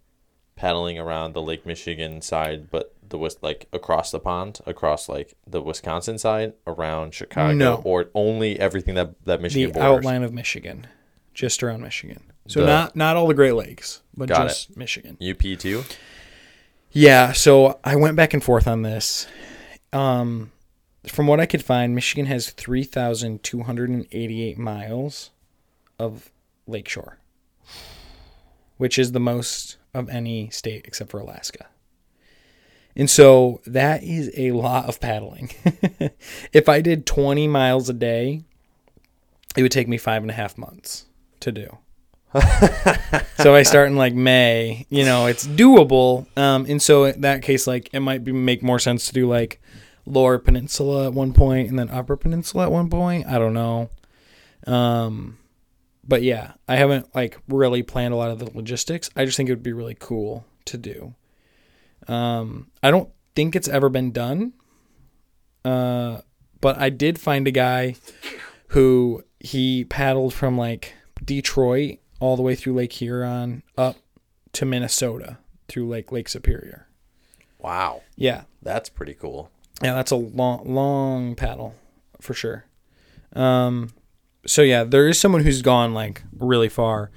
[0.56, 5.36] paddling around the Lake Michigan side, but the west like across the pond, across like
[5.46, 7.82] the Wisconsin side, around Chicago, No.
[7.86, 9.98] or only everything that that Michigan the borders?
[10.06, 10.88] outline of Michigan,
[11.34, 12.24] just around Michigan.
[12.48, 15.18] So The- not not all the Great Lakes, but Got just Michigan.
[15.22, 15.84] UP too.
[16.92, 17.32] Yeah.
[17.34, 19.28] So I went back and forth on this.
[19.94, 20.52] Um,
[21.08, 25.30] from what I could find, Michigan has three thousand two hundred and eighty-eight miles
[26.00, 26.32] of
[26.68, 27.18] lakeshore,
[28.78, 31.68] which is the most of any state except for Alaska.
[32.96, 35.52] And so that is a lot of paddling.
[36.54, 38.44] if I did 20 miles a day,
[39.56, 41.06] it would take me five and a half months
[41.42, 41.78] to do.
[43.38, 46.26] so I start in like May, you know, it's doable.
[46.38, 49.28] Um, and so in that case, like it might be make more sense to do
[49.28, 49.62] like
[50.06, 53.28] lower peninsula at one point and then upper peninsula at one point.
[53.28, 53.90] I don't know.
[54.66, 55.40] Um,
[56.08, 59.10] but yeah, I haven't like really planned a lot of the logistics.
[59.16, 61.14] I just think it would be really cool to do.
[62.08, 64.54] Um, I don't think it's ever been done.
[65.64, 66.22] Uh,
[66.60, 67.96] but I did find a guy
[68.70, 70.94] who he paddled from like
[71.24, 73.98] Detroit all the way through Lake Huron up
[74.54, 75.38] to Minnesota
[75.68, 76.88] through like Lake Superior.
[77.60, 78.44] Wow, Yeah.
[78.64, 79.52] that's pretty cool.
[79.84, 81.76] Yeah, that's a long long paddle
[82.20, 82.66] for sure.
[83.34, 83.90] Um
[84.48, 87.12] so yeah, there is someone who's gone like really far.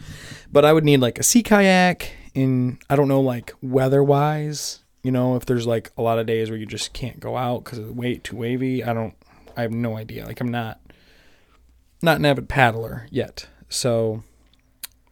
[0.52, 5.10] But I would need like a sea kayak in I don't know like weather-wise, you
[5.10, 7.78] know, if there's like a lot of days where you just can't go out cuz
[7.78, 8.84] it's way too wavy.
[8.84, 9.14] I don't
[9.56, 10.26] I have no idea.
[10.26, 10.80] Like I'm not
[12.02, 13.46] not an avid paddler yet.
[13.68, 14.22] So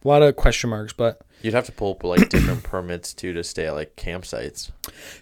[0.03, 3.33] a lot of question marks, but You'd have to pull up like different permits too
[3.33, 4.71] to stay at like campsites.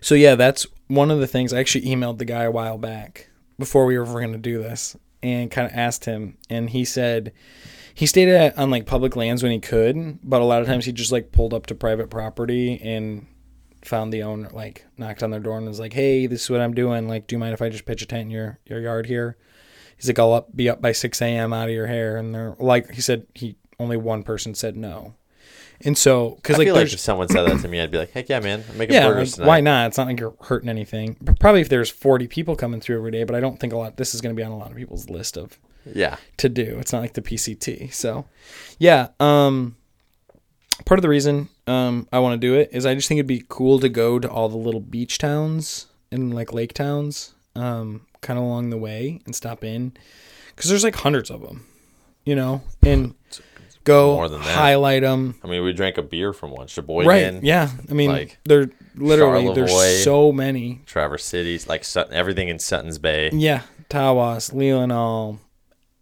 [0.02, 3.30] So yeah, that's one of the things I actually emailed the guy a while back
[3.58, 7.32] before we were going to do this and kind of asked him and he said
[7.94, 10.86] he stayed at, on like public lands when he could, but a lot of times
[10.86, 13.28] he just like pulled up to private property and
[13.84, 16.62] found the owner like knocked on their door and was like, "Hey, this is what
[16.62, 17.08] I'm doing.
[17.08, 19.38] Like, do you mind if I just pitch a tent in your your yard here?"
[19.98, 21.54] He's like, "I'll up, be up by 6 a.m.
[21.54, 25.16] out of your hair." And they're like, he said he only one person said no.
[25.84, 28.30] And so, because like like if someone said that to me, I'd be like, heck
[28.30, 29.48] yeah, man, I'm making yeah, burgers like, tonight.
[29.48, 29.88] why not?
[29.88, 31.18] It's not like you're hurting anything.
[31.20, 33.78] But Probably if there's 40 people coming through every day, but I don't think a
[33.78, 33.98] lot.
[33.98, 36.78] This is going to be on a lot of people's list of Yeah, to do.
[36.80, 37.94] It's not like the PCT.
[37.94, 38.26] So,
[38.80, 39.10] yeah.
[39.20, 39.76] Um,
[40.86, 43.28] part of the reason um I want to do it is I just think it'd
[43.28, 48.06] be cool to go to all the little beach towns and like lake towns, um,
[48.22, 49.94] kind of along the way and stop in,
[50.56, 51.66] because there's like hundreds of them,
[52.26, 53.14] you know, and
[53.84, 54.56] go More than that.
[54.58, 55.36] highlight them.
[55.44, 57.44] I mean, we drank a beer from one, Sheboygan, Right.
[57.44, 57.70] Yeah.
[57.90, 60.82] I mean, like, they're literally there's so many.
[60.86, 63.30] Traverse City, like everything in Suttons Bay.
[63.34, 63.62] Yeah.
[63.90, 65.40] Tawas, Leelanau,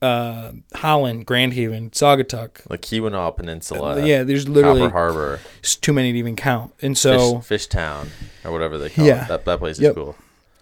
[0.01, 2.63] uh, Holland, Grand Haven, Saugatuck.
[2.69, 6.73] the Keweenaw Peninsula, yeah, there's literally Copper Harbor, it's too many to even count.
[6.81, 8.09] And so Fish, Town
[8.45, 9.25] or whatever they call Yeah.
[9.25, 9.27] it.
[9.27, 9.95] That, that place is Yep.
[9.95, 10.15] cool.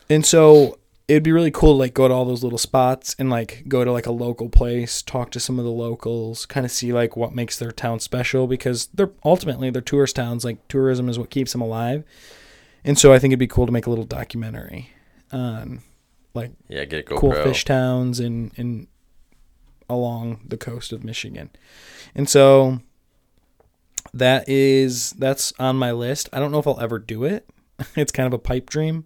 [0.09, 0.77] and so
[1.07, 3.85] it'd be really cool to like go to all those little spots and like go
[3.85, 7.15] to like a local place, talk to some of the locals, kind of see like
[7.15, 10.43] what makes their town special because they're ultimately they're tourist towns.
[10.43, 12.03] Like tourism is what keeps them alive.
[12.83, 14.89] And so I think it'd be cool to make a little documentary
[15.31, 15.81] on
[16.33, 17.17] like Yeah, get GoPro.
[17.19, 18.87] cool fish towns and and
[19.89, 21.49] along the coast of Michigan.
[22.15, 22.79] And so
[24.13, 26.29] that is that's on my list.
[26.33, 27.49] I don't know if I'll ever do it.
[27.95, 29.05] it's kind of a pipe dream.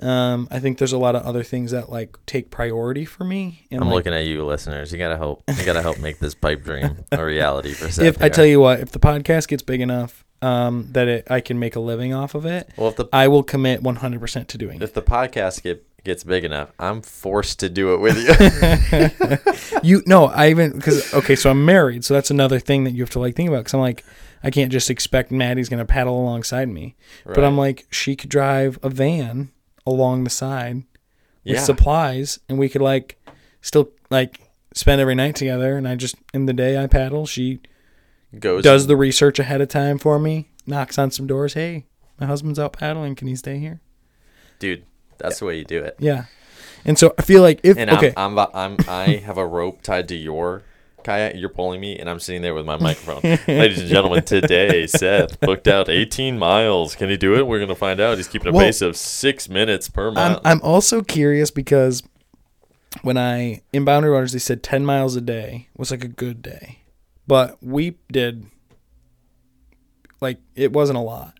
[0.00, 3.66] Um, I think there's a lot of other things that like take priority for me.
[3.70, 4.92] And I'm like, looking at you, listeners.
[4.92, 5.42] You gotta help.
[5.58, 8.04] You gotta help make this pipe dream a reality for Seth.
[8.04, 11.40] if I tell you what, if the podcast gets big enough um, that it, I
[11.42, 14.58] can make a living off of it, well, if the I will commit 100% to
[14.58, 14.82] doing it.
[14.82, 19.80] if the podcast get gets big enough, I'm forced to do it with you.
[19.82, 23.02] you no, I even because okay, so I'm married, so that's another thing that you
[23.02, 23.60] have to like think about.
[23.60, 24.04] Because I'm like,
[24.42, 28.78] I can't just expect Maddie's gonna paddle alongside me, but I'm like, she could drive
[28.82, 29.50] a van
[29.86, 30.76] along the side
[31.44, 33.18] with yeah, supplies, and we could like
[33.60, 34.40] still like
[34.74, 35.76] spend every night together.
[35.76, 37.60] And I just in the day I paddle, she
[38.38, 41.54] goes does the research ahead of time for me, knocks on some doors.
[41.54, 41.86] Hey,
[42.18, 43.14] my husband's out paddling.
[43.14, 43.80] Can he stay here?
[44.60, 44.84] dude.
[45.20, 45.96] That's the way you do it.
[45.98, 46.24] Yeah.
[46.84, 49.82] And so I feel like if And okay, I'm, I'm I'm I have a rope
[49.82, 50.62] tied to your
[51.04, 51.36] kayak.
[51.36, 53.20] You're pulling me, and I'm sitting there with my microphone.
[53.48, 56.94] Ladies and gentlemen, today Seth booked out 18 miles.
[56.94, 57.46] Can he do it?
[57.46, 58.16] We're gonna find out.
[58.16, 60.40] He's keeping a Well, pace of six minutes per I'm, mile.
[60.44, 62.02] I'm also curious because
[63.02, 66.42] when I in Boundary Waters they said 10 miles a day was like a good
[66.42, 66.78] day,
[67.26, 68.46] but we did
[70.20, 71.34] like it wasn't a lot.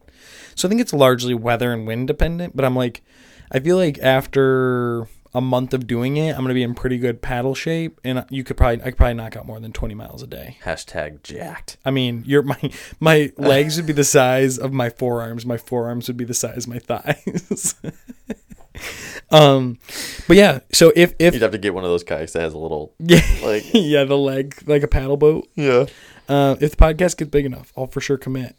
[0.55, 2.55] So I think it's largely weather and wind dependent.
[2.55, 3.03] But I'm like,
[3.51, 7.23] I feel like after a month of doing it, I'm gonna be in pretty good
[7.23, 10.23] paddle shape, and you could probably I could probably knock out more than 20 miles
[10.23, 10.59] a day.
[10.65, 11.77] Hashtag jacked.
[11.85, 12.59] I mean, your my
[13.01, 15.47] my legs would be the size of my forearms.
[15.47, 17.75] My forearms would be the size of my thighs.
[19.31, 19.79] um,
[20.27, 20.61] but yeah.
[20.73, 22.95] So if if You'd have to get one of those kayaks that has a little
[22.99, 25.49] yeah like yeah the leg like a paddle boat.
[25.55, 25.87] yeah.
[26.29, 28.55] Uh, if the podcast gets big enough, I'll for sure commit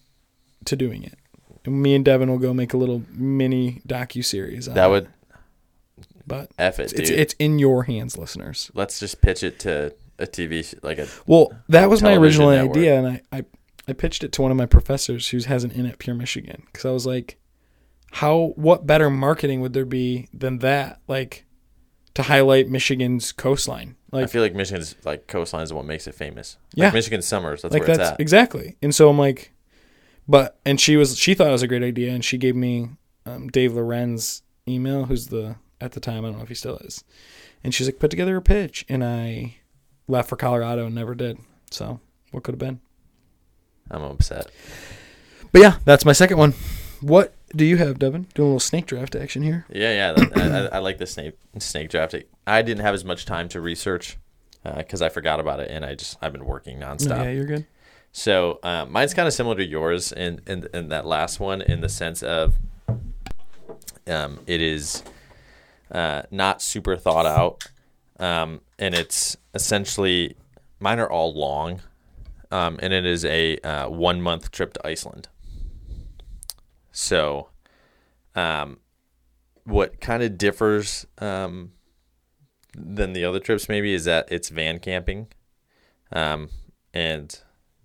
[0.66, 1.18] to doing it.
[1.66, 4.66] And me and Devin will go make a little mini docu series.
[4.66, 5.08] That would
[6.28, 7.00] but f it, dude.
[7.02, 8.72] it's it's in your hands, listeners.
[8.74, 12.50] Let's just pitch it to a TV sh- like a Well, that was my original
[12.52, 12.78] network.
[12.78, 13.44] idea, and I, I,
[13.88, 16.64] I pitched it to one of my professors who has an in at Pure Michigan
[16.68, 17.38] because I was like,
[18.12, 21.00] how what better marketing would there be than that?
[21.08, 21.46] Like
[22.14, 26.14] to highlight Michigan's coastline, Like I feel like Michigan's like coastline is what makes it
[26.16, 26.58] famous.
[26.76, 26.86] Yeah.
[26.86, 28.20] Like Michigan summers, that's like where that's it's at.
[28.20, 28.78] exactly.
[28.82, 29.54] And so I'm like,
[30.28, 32.90] but and she was she thought it was a great idea, and she gave me
[33.26, 36.78] um, Dave Lorenz email, who's the at the time I don't know if he still
[36.78, 37.04] is,
[37.64, 39.56] and she's like, put together a pitch, and I
[40.08, 41.40] left for Colorado and never did.
[41.70, 42.00] So
[42.32, 42.80] what could have been?
[43.90, 44.48] I'm upset.
[45.52, 46.54] But yeah, that's my second one.
[47.02, 48.28] What do you have, Devin?
[48.36, 49.66] Doing a little snake draft action here.
[49.70, 50.14] Yeah, yeah.
[50.14, 52.24] That, I, I, I like the snake snake drafting.
[52.48, 54.18] I didn't have as much time to research
[54.64, 57.20] because I forgot about it, and I just I've been working nonstop.
[57.20, 57.66] Oh, yeah, you're good.
[58.12, 61.82] So uh, mine's kind of similar to yours in, in in that last one, in
[61.82, 62.56] the sense of
[64.08, 65.04] um, it is
[65.92, 67.68] uh, not super thought out,
[68.20, 70.36] um, and it's essentially
[70.80, 71.82] mine are all long,
[72.52, 75.30] um, and it is a uh, one month trip to Iceland.
[76.92, 77.50] So,
[78.36, 78.80] um,
[79.64, 81.72] what kind of differs um,
[82.76, 85.28] than the other trips maybe is that it's van camping.
[86.12, 86.50] Um,
[86.94, 87.40] and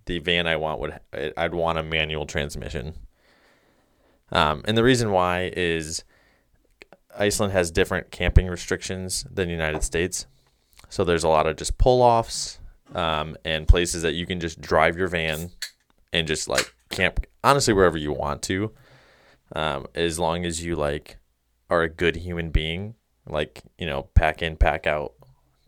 [0.07, 0.99] the van I want would
[1.37, 2.95] I'd want a manual transmission.
[4.31, 6.03] Um, and the reason why is
[7.17, 10.27] Iceland has different camping restrictions than the United States.
[10.89, 12.59] So there's a lot of just pull offs
[12.93, 15.51] um, and places that you can just drive your van
[16.13, 18.71] and just like camp honestly wherever you want to,
[19.55, 21.17] um, as long as you like
[21.69, 22.95] are a good human being,
[23.27, 25.13] like you know pack in, pack out,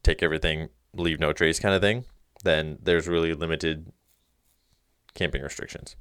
[0.03, 2.05] take everything, leave no trace kind of thing.
[2.43, 3.91] Then there's really limited
[5.19, 5.95] camping restrictions.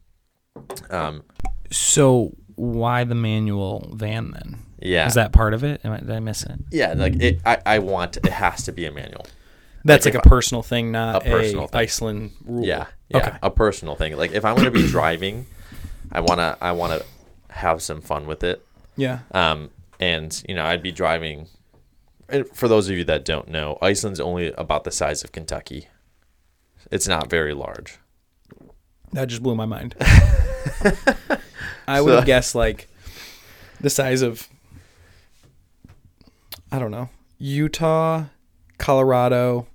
[0.91, 1.23] Um,
[1.71, 4.59] So why the manual van then?
[4.81, 5.81] yeah, Is that part of it?
[5.85, 6.59] Am I, did I miss it?
[6.71, 9.27] yeah, like it, I, I want it has to be a manual.
[9.85, 11.81] That's Like like, a personal thing, not a personal a thing.
[11.81, 12.65] Iceland rule.
[12.65, 13.37] Yeah, yeah, Okay.
[13.43, 14.17] a personal thing.
[14.17, 15.47] Like if I'm gonna be driving,
[16.13, 17.01] I wanna I wanna
[17.51, 18.65] have some fun with it.
[18.97, 19.21] Yeah.
[19.33, 21.47] Um, and you know, I'd be driving.
[22.55, 25.89] For those of you that don't know, Iceland's only about the size of Kentucky.
[26.91, 27.99] It's not very large.
[29.13, 29.95] That just blew my mind.
[31.89, 32.89] I would have guessed like
[33.81, 34.49] the size of
[36.71, 38.25] I don't know, Utah,
[38.77, 39.67] Colorado,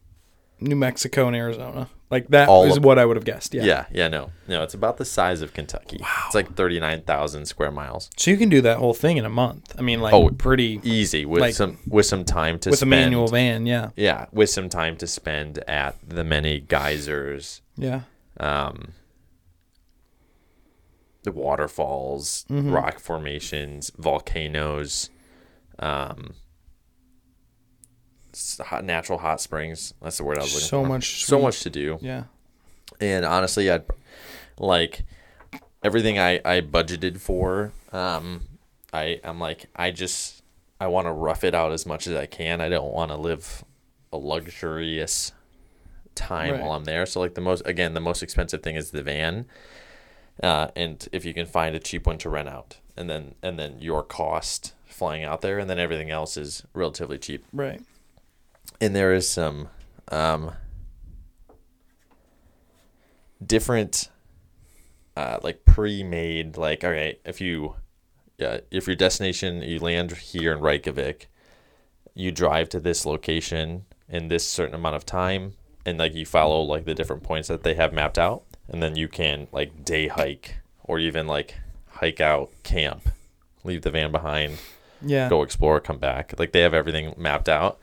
[0.60, 1.90] New Mexico, and Arizona.
[2.12, 3.56] Like that All is of- what I would have guessed.
[3.56, 3.64] Yeah.
[3.64, 3.86] Yeah.
[3.92, 4.62] yeah, no, no.
[4.62, 5.98] It's about the size of Kentucky.
[6.00, 6.08] Wow.
[6.28, 8.12] It's like thirty nine thousand square miles.
[8.18, 9.74] So you can do that whole thing in a month.
[9.80, 12.94] I mean, like Oh, pretty Easy with Like- some with some time to with spend.
[12.94, 13.66] a manual van.
[13.66, 13.90] Yeah.
[13.96, 18.02] Yeah, with some time to spend at the many geysers, Yeah.
[18.40, 18.90] um,
[21.24, 22.71] the waterfalls, Mm-hmm.
[22.71, 25.09] rock formations, volcanoes,
[25.80, 26.34] um,
[28.61, 29.93] hot, natural hot springs.
[30.01, 30.88] That's the word I was looking So for.
[30.89, 31.97] much so sweet- much to do.
[32.01, 32.24] Yeah.
[32.99, 33.84] And honestly, I'd
[34.57, 35.03] like
[35.84, 37.71] everything I, I budgeted for.
[37.91, 38.47] Um,
[38.91, 40.43] I I'm like I just
[40.80, 42.61] I want to rough it out as much as I can.
[42.61, 43.63] I don't want to live
[44.11, 45.32] a luxurious
[46.15, 46.61] time Right.
[46.61, 47.05] while I'm there.
[47.07, 49.45] So like the most again the most expensive thing is the van,
[50.42, 53.60] uh, and if you can find a cheap one to rent out, and then and
[53.60, 57.82] then your cost flying out there, and then everything else is relatively cheap Right.
[58.82, 59.70] and there is some
[60.12, 60.52] um,
[63.46, 64.10] different
[65.16, 67.76] uh, like pre-made like all right if you
[68.38, 71.28] yeah if your destination you land here in Reykjavik
[72.16, 75.54] you drive to this location in this certain amount of time
[75.86, 78.95] and like you follow like the different points that they have mapped out and then
[78.95, 81.55] you can like day hike or even like
[81.89, 83.09] hike out camp
[83.64, 84.57] leave the van behind
[85.01, 85.30] Yeah.
[85.30, 86.34] go explore, come back.
[86.38, 87.80] Like they have everything mapped out.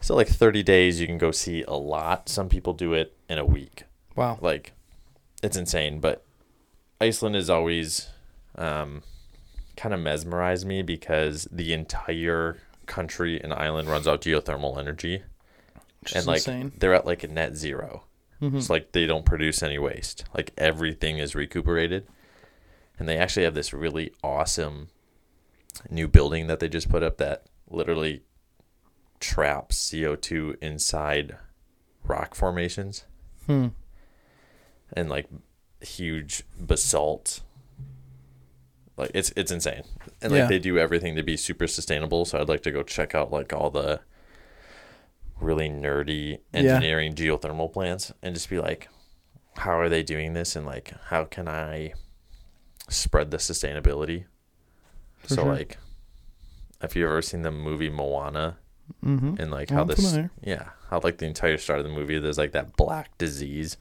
[0.00, 2.28] So like 30 days you can go see a lot.
[2.28, 3.84] Some people do it in a week.
[4.16, 4.38] Wow.
[4.40, 4.72] Like
[5.42, 6.24] it's insane, but
[7.00, 8.08] Iceland has always
[8.56, 9.02] um
[9.76, 15.22] kind of mesmerized me because the entire country and island runs out geothermal energy
[16.00, 16.72] Which and is like insane.
[16.78, 18.04] they're at like a net 0
[18.42, 18.56] Mhm.
[18.56, 20.24] It's like they don't produce any waste.
[20.34, 22.06] Like everything is recuperated.
[22.98, 24.88] And they actually have this really awesome
[25.88, 28.22] new building that they just put up that literally
[29.20, 31.36] traps CO2 inside
[32.04, 33.04] rock formations
[33.46, 33.68] Hmm.
[34.92, 35.28] and like
[35.80, 37.42] huge basalt.
[38.96, 39.84] Like it's it's insane.
[40.20, 40.46] And like Yeah.
[40.48, 43.52] they do everything to be super sustainable, so I'd like to go check out like
[43.52, 44.00] all the
[45.42, 48.88] really nerdy engineering geothermal plants and just be like
[49.56, 51.92] how are they doing this and like how can I
[52.88, 54.24] spread the sustainability?
[55.18, 55.52] For so sure.
[55.54, 55.78] like
[56.82, 58.58] if you've ever seen the movie Moana
[59.04, 59.36] Mm-hmm.
[59.40, 60.30] and like how I'm this familiar.
[60.42, 63.76] yeah, how like the entire start of the movie there's like that black disease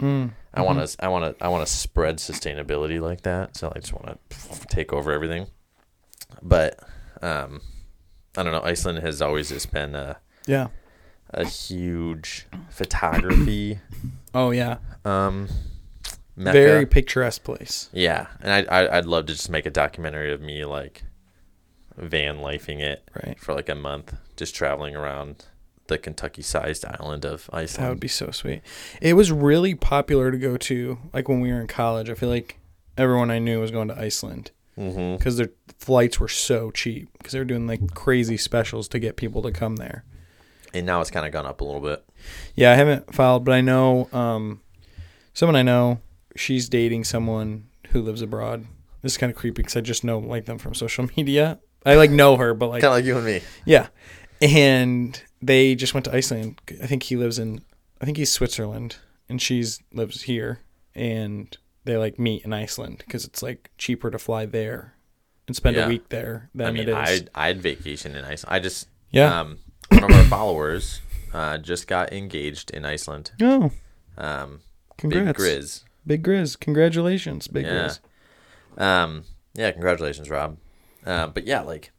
[0.00, 0.30] Mm.
[0.54, 3.54] I want to, I want to, I want to spread sustainability like that.
[3.54, 5.46] So I just want to take over everything.
[6.40, 6.80] But
[7.20, 7.60] um,
[8.34, 8.62] I don't know.
[8.62, 10.68] Iceland has always just been a, Yeah.
[11.32, 13.78] A huge photography
[14.34, 14.78] Oh yeah.
[15.04, 15.48] um,
[16.36, 16.58] mecca.
[16.58, 17.88] Very picturesque place.
[17.92, 21.02] yeah, and I, I, I'd love to just make a documentary of me like
[21.96, 23.38] van lifing it Right.
[23.38, 25.44] for like a month, just traveling around
[25.88, 27.84] the Kentucky-sized island of Iceland.
[27.86, 28.62] That would be so sweet.
[29.02, 32.08] It was really popular to go to, like when we were in college.
[32.08, 32.58] I feel like
[32.96, 35.16] everyone I knew was going to Iceland mm-hmm.
[35.16, 39.16] because their flights were so cheap because they were doing like crazy specials to get
[39.16, 40.04] people to come there.
[40.72, 42.04] And now it's kind of gone up a little bit.
[42.54, 44.60] Yeah, I haven't filed, but I know um,
[45.34, 46.00] someone I know.
[46.36, 48.66] She's dating someone who lives abroad.
[49.02, 51.58] This is kind of creepy because I just know like them from social media.
[51.84, 53.40] I like know her, but like Kind of like you and me.
[53.64, 53.88] yeah,
[54.40, 56.60] and they just went to Iceland.
[56.82, 57.62] I think he lives in,
[58.00, 58.96] I think he's Switzerland,
[59.28, 60.60] and she's lives here,
[60.94, 64.94] and they like meet in Iceland because it's like cheaper to fly there
[65.46, 65.86] and spend Yeah.
[65.86, 66.94] a week there than I mean, it is.
[66.94, 68.54] I'd, I'd vacation in Iceland.
[68.54, 69.40] I just yeah.
[69.40, 69.58] Um,
[70.00, 71.00] one of our followers
[71.34, 73.32] uh, just got engaged in Iceland.
[73.40, 73.70] oh,
[74.16, 74.60] Um,
[74.96, 75.26] Congrats.
[75.26, 75.84] Big Grizz.
[76.06, 76.58] Big Grizz.
[76.60, 77.72] Congratulations, Big yeah.
[78.76, 78.82] Grizz.
[78.82, 79.24] Um,
[79.54, 80.56] yeah, congratulations, Rob.
[81.04, 81.92] Um, but yeah, like,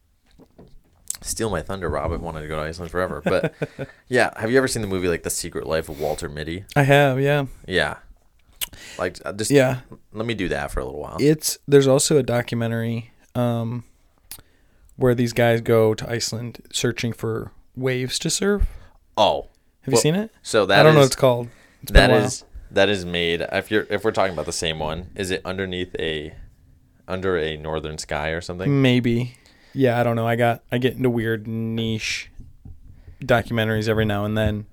[1.20, 2.12] steal my thunder, Rob.
[2.12, 3.20] I wanted to go to Iceland forever.
[3.24, 3.54] But
[4.08, 6.64] yeah, have you ever seen the movie like The Secret Life of Walter Mitty?
[6.76, 7.46] I have, yeah.
[7.66, 7.96] Yeah.
[8.98, 9.80] Like, uh, just Yeah.
[10.12, 11.16] let me do that for a little while.
[11.20, 13.84] It's there's also a documentary um
[14.96, 18.66] where these guys go to Iceland searching for waves to surf.
[19.16, 19.48] oh,
[19.82, 20.30] Have you seen it?
[20.42, 21.48] so that I don't know is- what it's called.
[21.82, 23.40] It's that is that is made.
[23.52, 26.34] If you're if we're talking about the same one, is it underneath a
[27.08, 28.80] under a northern sky or something?
[28.80, 29.36] maybe.
[29.74, 30.26] Yeah, I don't know.
[30.26, 32.30] I got I get into weird niche
[33.20, 34.66] documentaries every now and then,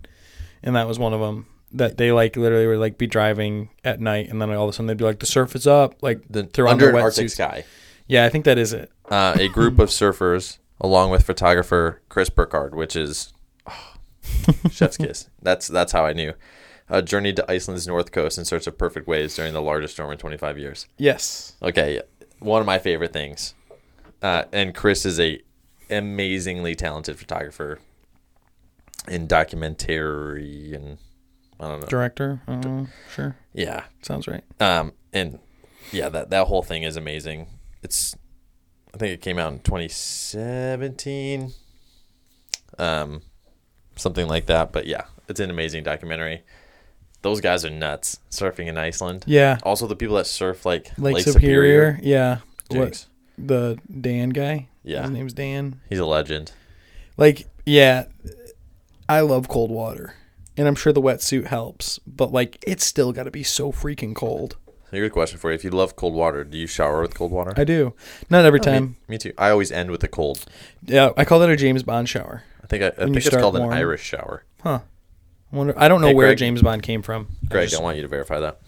[0.63, 1.47] and that was one of them.
[1.71, 4.73] That they like literally would like be driving at night, and then all of a
[4.73, 7.63] sudden they'd be like, "The surf is up!" Like The on under an Arctic sky.
[8.07, 8.91] Yeah, I think that is it.
[9.09, 13.33] Uh, a group of surfers, along with photographer Chris Burkard, which is
[13.67, 13.93] oh,
[14.71, 15.29] chef's kiss.
[15.41, 16.33] That's that's how I knew.
[16.89, 20.11] Uh, journeyed to Iceland's north coast in search of perfect waves during the largest storm
[20.11, 20.87] in 25 years.
[20.97, 21.53] Yes.
[21.61, 22.01] Okay,
[22.39, 23.53] one of my favorite things.
[24.23, 25.39] Uh, and Chris is a
[25.89, 27.79] amazingly talented photographer
[29.07, 30.97] in documentary and
[31.59, 31.87] I don't know.
[31.87, 32.41] Director.
[32.47, 33.35] Uh, sure.
[33.53, 33.83] Yeah.
[34.01, 34.43] Sounds right.
[34.59, 35.39] Um and
[35.91, 37.47] yeah, that that whole thing is amazing.
[37.81, 38.15] It's
[38.93, 41.53] I think it came out in 2017.
[42.77, 43.21] Um
[43.95, 46.43] something like that, but yeah, it's an amazing documentary.
[47.21, 49.25] Those guys are nuts surfing in Iceland.
[49.27, 49.57] Yeah.
[49.63, 51.99] Also the people that surf like Lake, Superior.
[52.01, 52.39] Yeah.
[52.69, 53.05] What
[53.37, 54.69] the Dan guy?
[54.83, 55.01] Yeah.
[55.01, 55.81] His name's Dan.
[55.89, 56.53] He's a legend.
[57.17, 58.05] Like, yeah,
[59.09, 60.15] I love cold water.
[60.55, 64.15] And I'm sure the wetsuit helps, but like it's still got to be so freaking
[64.15, 64.57] cold.
[64.91, 65.55] Here's a question for you.
[65.55, 67.53] If you love cold water, do you shower with cold water?
[67.55, 67.93] I do.
[68.29, 68.85] Not every Oh, time.
[69.07, 69.33] Me, me too.
[69.37, 70.45] I always end with a cold.
[70.85, 72.43] Yeah, I call that a James Bond shower.
[72.63, 73.71] I think I, I When you think it's start called warm.
[73.71, 74.43] an Irish shower.
[74.63, 74.79] Huh.
[75.51, 76.37] I wonder I don't know Hey, where Greg.
[76.39, 77.27] James Bond came from.
[77.45, 78.59] I Greg, just- I want you to verify that.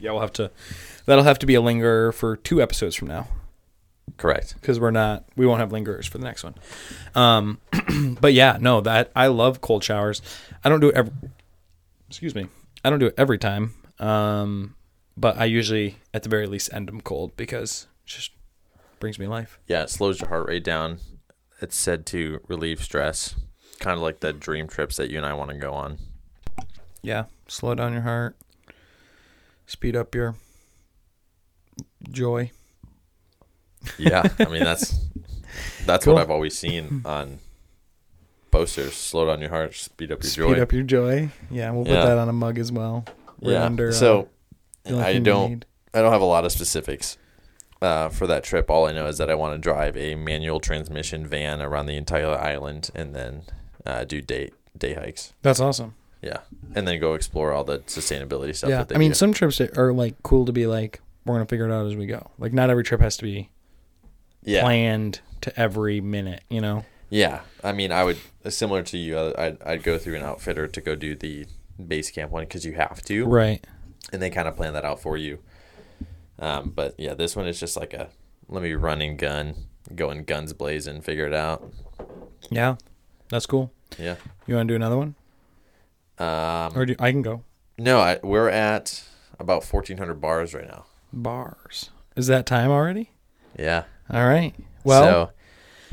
[0.00, 0.50] yeah, we'll have to
[1.06, 3.28] That'll have to be a linger for two episodes from now.
[4.16, 4.54] Correct.
[4.60, 6.54] because we're not we won't have lingerers for the next one
[7.16, 7.58] um
[8.20, 10.22] but yeah no that i love cold showers
[10.62, 11.12] i don't do it every
[12.08, 12.46] excuse me
[12.84, 14.76] i don't do it every time um
[15.16, 18.30] but i usually at the very least end them cold because it just
[19.00, 20.98] brings me life Yeah, it slows your heart rate down.
[21.60, 23.34] It's said to relieve stress,
[23.80, 25.98] kind of like the dream trips that you and I want to go on.
[27.02, 28.36] yeah slow down your heart
[29.66, 30.34] speed up your
[32.10, 32.50] joy
[33.98, 34.94] Yeah, I mean that's
[35.86, 36.14] that's Cool.
[36.14, 37.38] what I've always seen on
[38.50, 38.94] posters.
[38.94, 40.52] Slow down your heart, speed up your speed joy.
[40.52, 42.06] Speed up your joy yeah we'll put Yeah.
[42.06, 43.04] that on a mug as well
[43.42, 43.64] Right yeah.
[43.64, 44.28] under, uh, so only
[44.86, 45.64] I don't.
[45.92, 47.16] I don't have a lot of specifics
[47.80, 48.68] uh, for that trip.
[48.70, 51.96] All I know is that I want to drive a manual transmission van around the
[51.96, 53.42] entire island and then
[53.86, 55.32] uh, do day day hikes.
[55.42, 56.38] that's awesome Yeah,
[56.74, 58.70] and then go explore all the sustainability stuff.
[58.70, 59.14] yeah that they i mean do.
[59.14, 62.06] some trips are like cool to be like we're gonna figure it out as we
[62.06, 63.50] go like not every trip has to be
[64.42, 67.42] yeah, planned to every minute you know yeah.
[67.62, 68.18] I mean, I would
[68.48, 69.16] similar to you.
[69.38, 71.46] I'd I'd go through an outfitter to go do the
[71.86, 73.64] base camp one because you have to, right
[74.12, 75.38] and they kind of plan that out for you.
[76.38, 78.08] Um, but yeah, this one is just like a
[78.48, 79.54] let me run and gun,
[79.94, 81.64] going guns blazing, figure it out.
[82.50, 82.76] yeah
[83.30, 84.16] that's cool Yeah.
[84.46, 85.14] you want to do another one
[86.18, 87.42] Um, or do i can go
[87.78, 89.02] No, I, we're at
[89.40, 90.84] about fourteen hundred bars right now.
[91.12, 93.10] bars is that time already
[93.58, 93.84] Yeah.
[94.12, 95.30] all right well so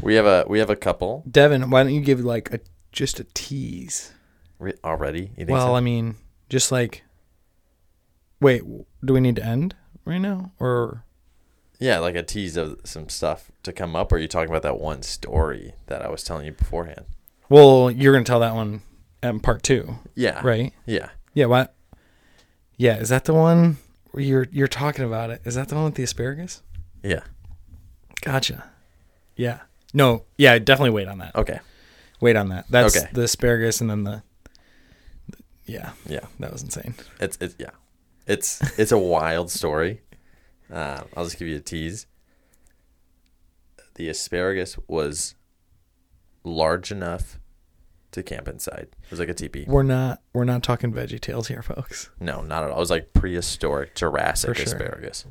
[0.02, 2.60] we have a we have a couple devin why don't you give like a
[2.92, 4.12] just a tease
[4.60, 5.32] re- already.
[5.38, 5.76] You think well so?
[5.76, 6.16] i mean
[6.50, 7.04] just like
[8.42, 8.64] wait
[9.06, 11.06] do we need to end right now or
[11.80, 14.12] yeah, like a tease of some stuff to come up.
[14.12, 17.06] Or are you talking about that one story that I was telling you beforehand?
[17.50, 18.82] well you're gonna tell that one
[19.24, 20.42] in part two Yeah.
[20.44, 21.10] right Yeah.
[21.34, 21.74] Yeah, what?
[22.78, 23.78] Yeah, is that the one
[24.12, 25.42] where you're you're talking about it?
[25.46, 26.62] Is that the one with the asparagus?
[27.04, 27.22] Yeah.
[28.22, 28.70] Gotcha.
[29.36, 29.62] Yeah.
[29.94, 31.36] No, yeah, definitely wait on that.
[31.36, 31.60] Okay.
[32.20, 32.66] Wait on that.
[32.70, 33.08] That's Okay.
[33.14, 34.24] the asparagus and then the,
[35.30, 36.26] the- yeah, Yeah.
[36.40, 36.96] that was insane.
[37.20, 37.72] It's it's yeah.
[38.32, 40.02] It's it's a wild story.
[40.72, 42.08] Uh, I'll just give you a tease.
[43.96, 45.36] The asparagus was
[46.44, 47.40] large enough
[48.12, 48.88] to camp inside.
[49.04, 49.66] It was like a teepee.
[49.68, 52.10] We're not we're not talking veggie tales here, folks.
[52.20, 52.78] No, not at all.
[52.78, 54.66] It was like prehistoric Jurassic sure.
[54.66, 55.26] asparagus.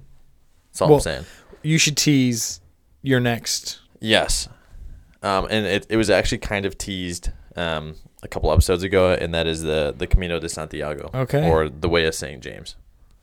[0.70, 1.24] That's all Well- I'm saying.
[1.62, 2.60] You should tease
[3.02, 4.48] your next Yes.
[5.22, 9.34] Um, and it, it was actually kind of teased um, a couple episodes ago, and
[9.34, 11.10] that is the, the Camino de Santiago.
[11.12, 11.48] Okay.
[11.48, 12.42] Or the Way of St.
[12.42, 12.76] James.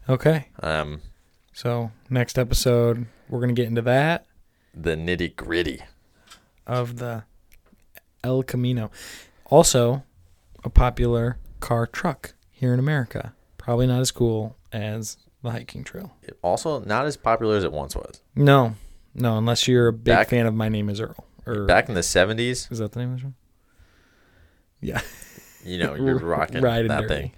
[0.09, 0.47] Okay.
[0.61, 1.01] Um,
[1.53, 4.25] So, next episode we're going to get into that
[4.73, 5.81] the nitty gritty.
[6.65, 7.23] of the
[8.23, 8.91] El Camino.
[9.47, 10.03] Also,
[10.63, 13.33] a popular car truck here in America.
[13.57, 16.15] probably not as cool as the hiking trail.
[16.23, 18.21] It also not as popular as it once was.
[18.35, 18.75] No,
[19.13, 21.25] no, unless you're a big Back- fan of My Name Is Earl.
[21.45, 23.33] Or Back in the seventies, is that the name of the show?
[24.79, 25.01] Yeah,
[25.65, 27.07] you know, you're rocking that dirty.
[27.07, 27.31] thing.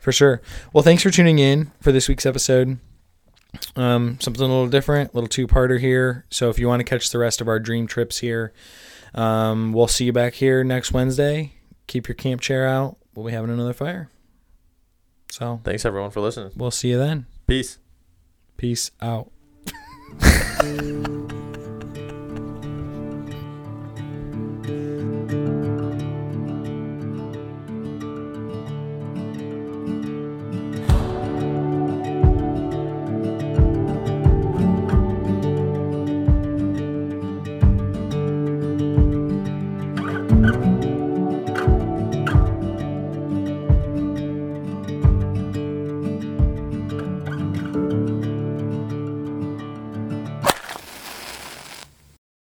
[0.00, 0.40] For sure.
[0.72, 2.78] Well, thanks for tuning in for this week's episode.
[3.76, 6.24] Um, something a little different, a little two-parter here.
[6.30, 8.52] So if you want to catch the rest of our dream trips here,
[9.14, 11.54] um, we'll see you back here next Wednesday.
[11.88, 12.96] Keep your camp chair out.
[13.14, 14.08] We'll be having another fire.
[15.32, 16.52] So Thanks everyone for listening.
[16.56, 17.26] we'll see you then.
[17.46, 17.78] Peace.
[18.56, 19.30] Peace out.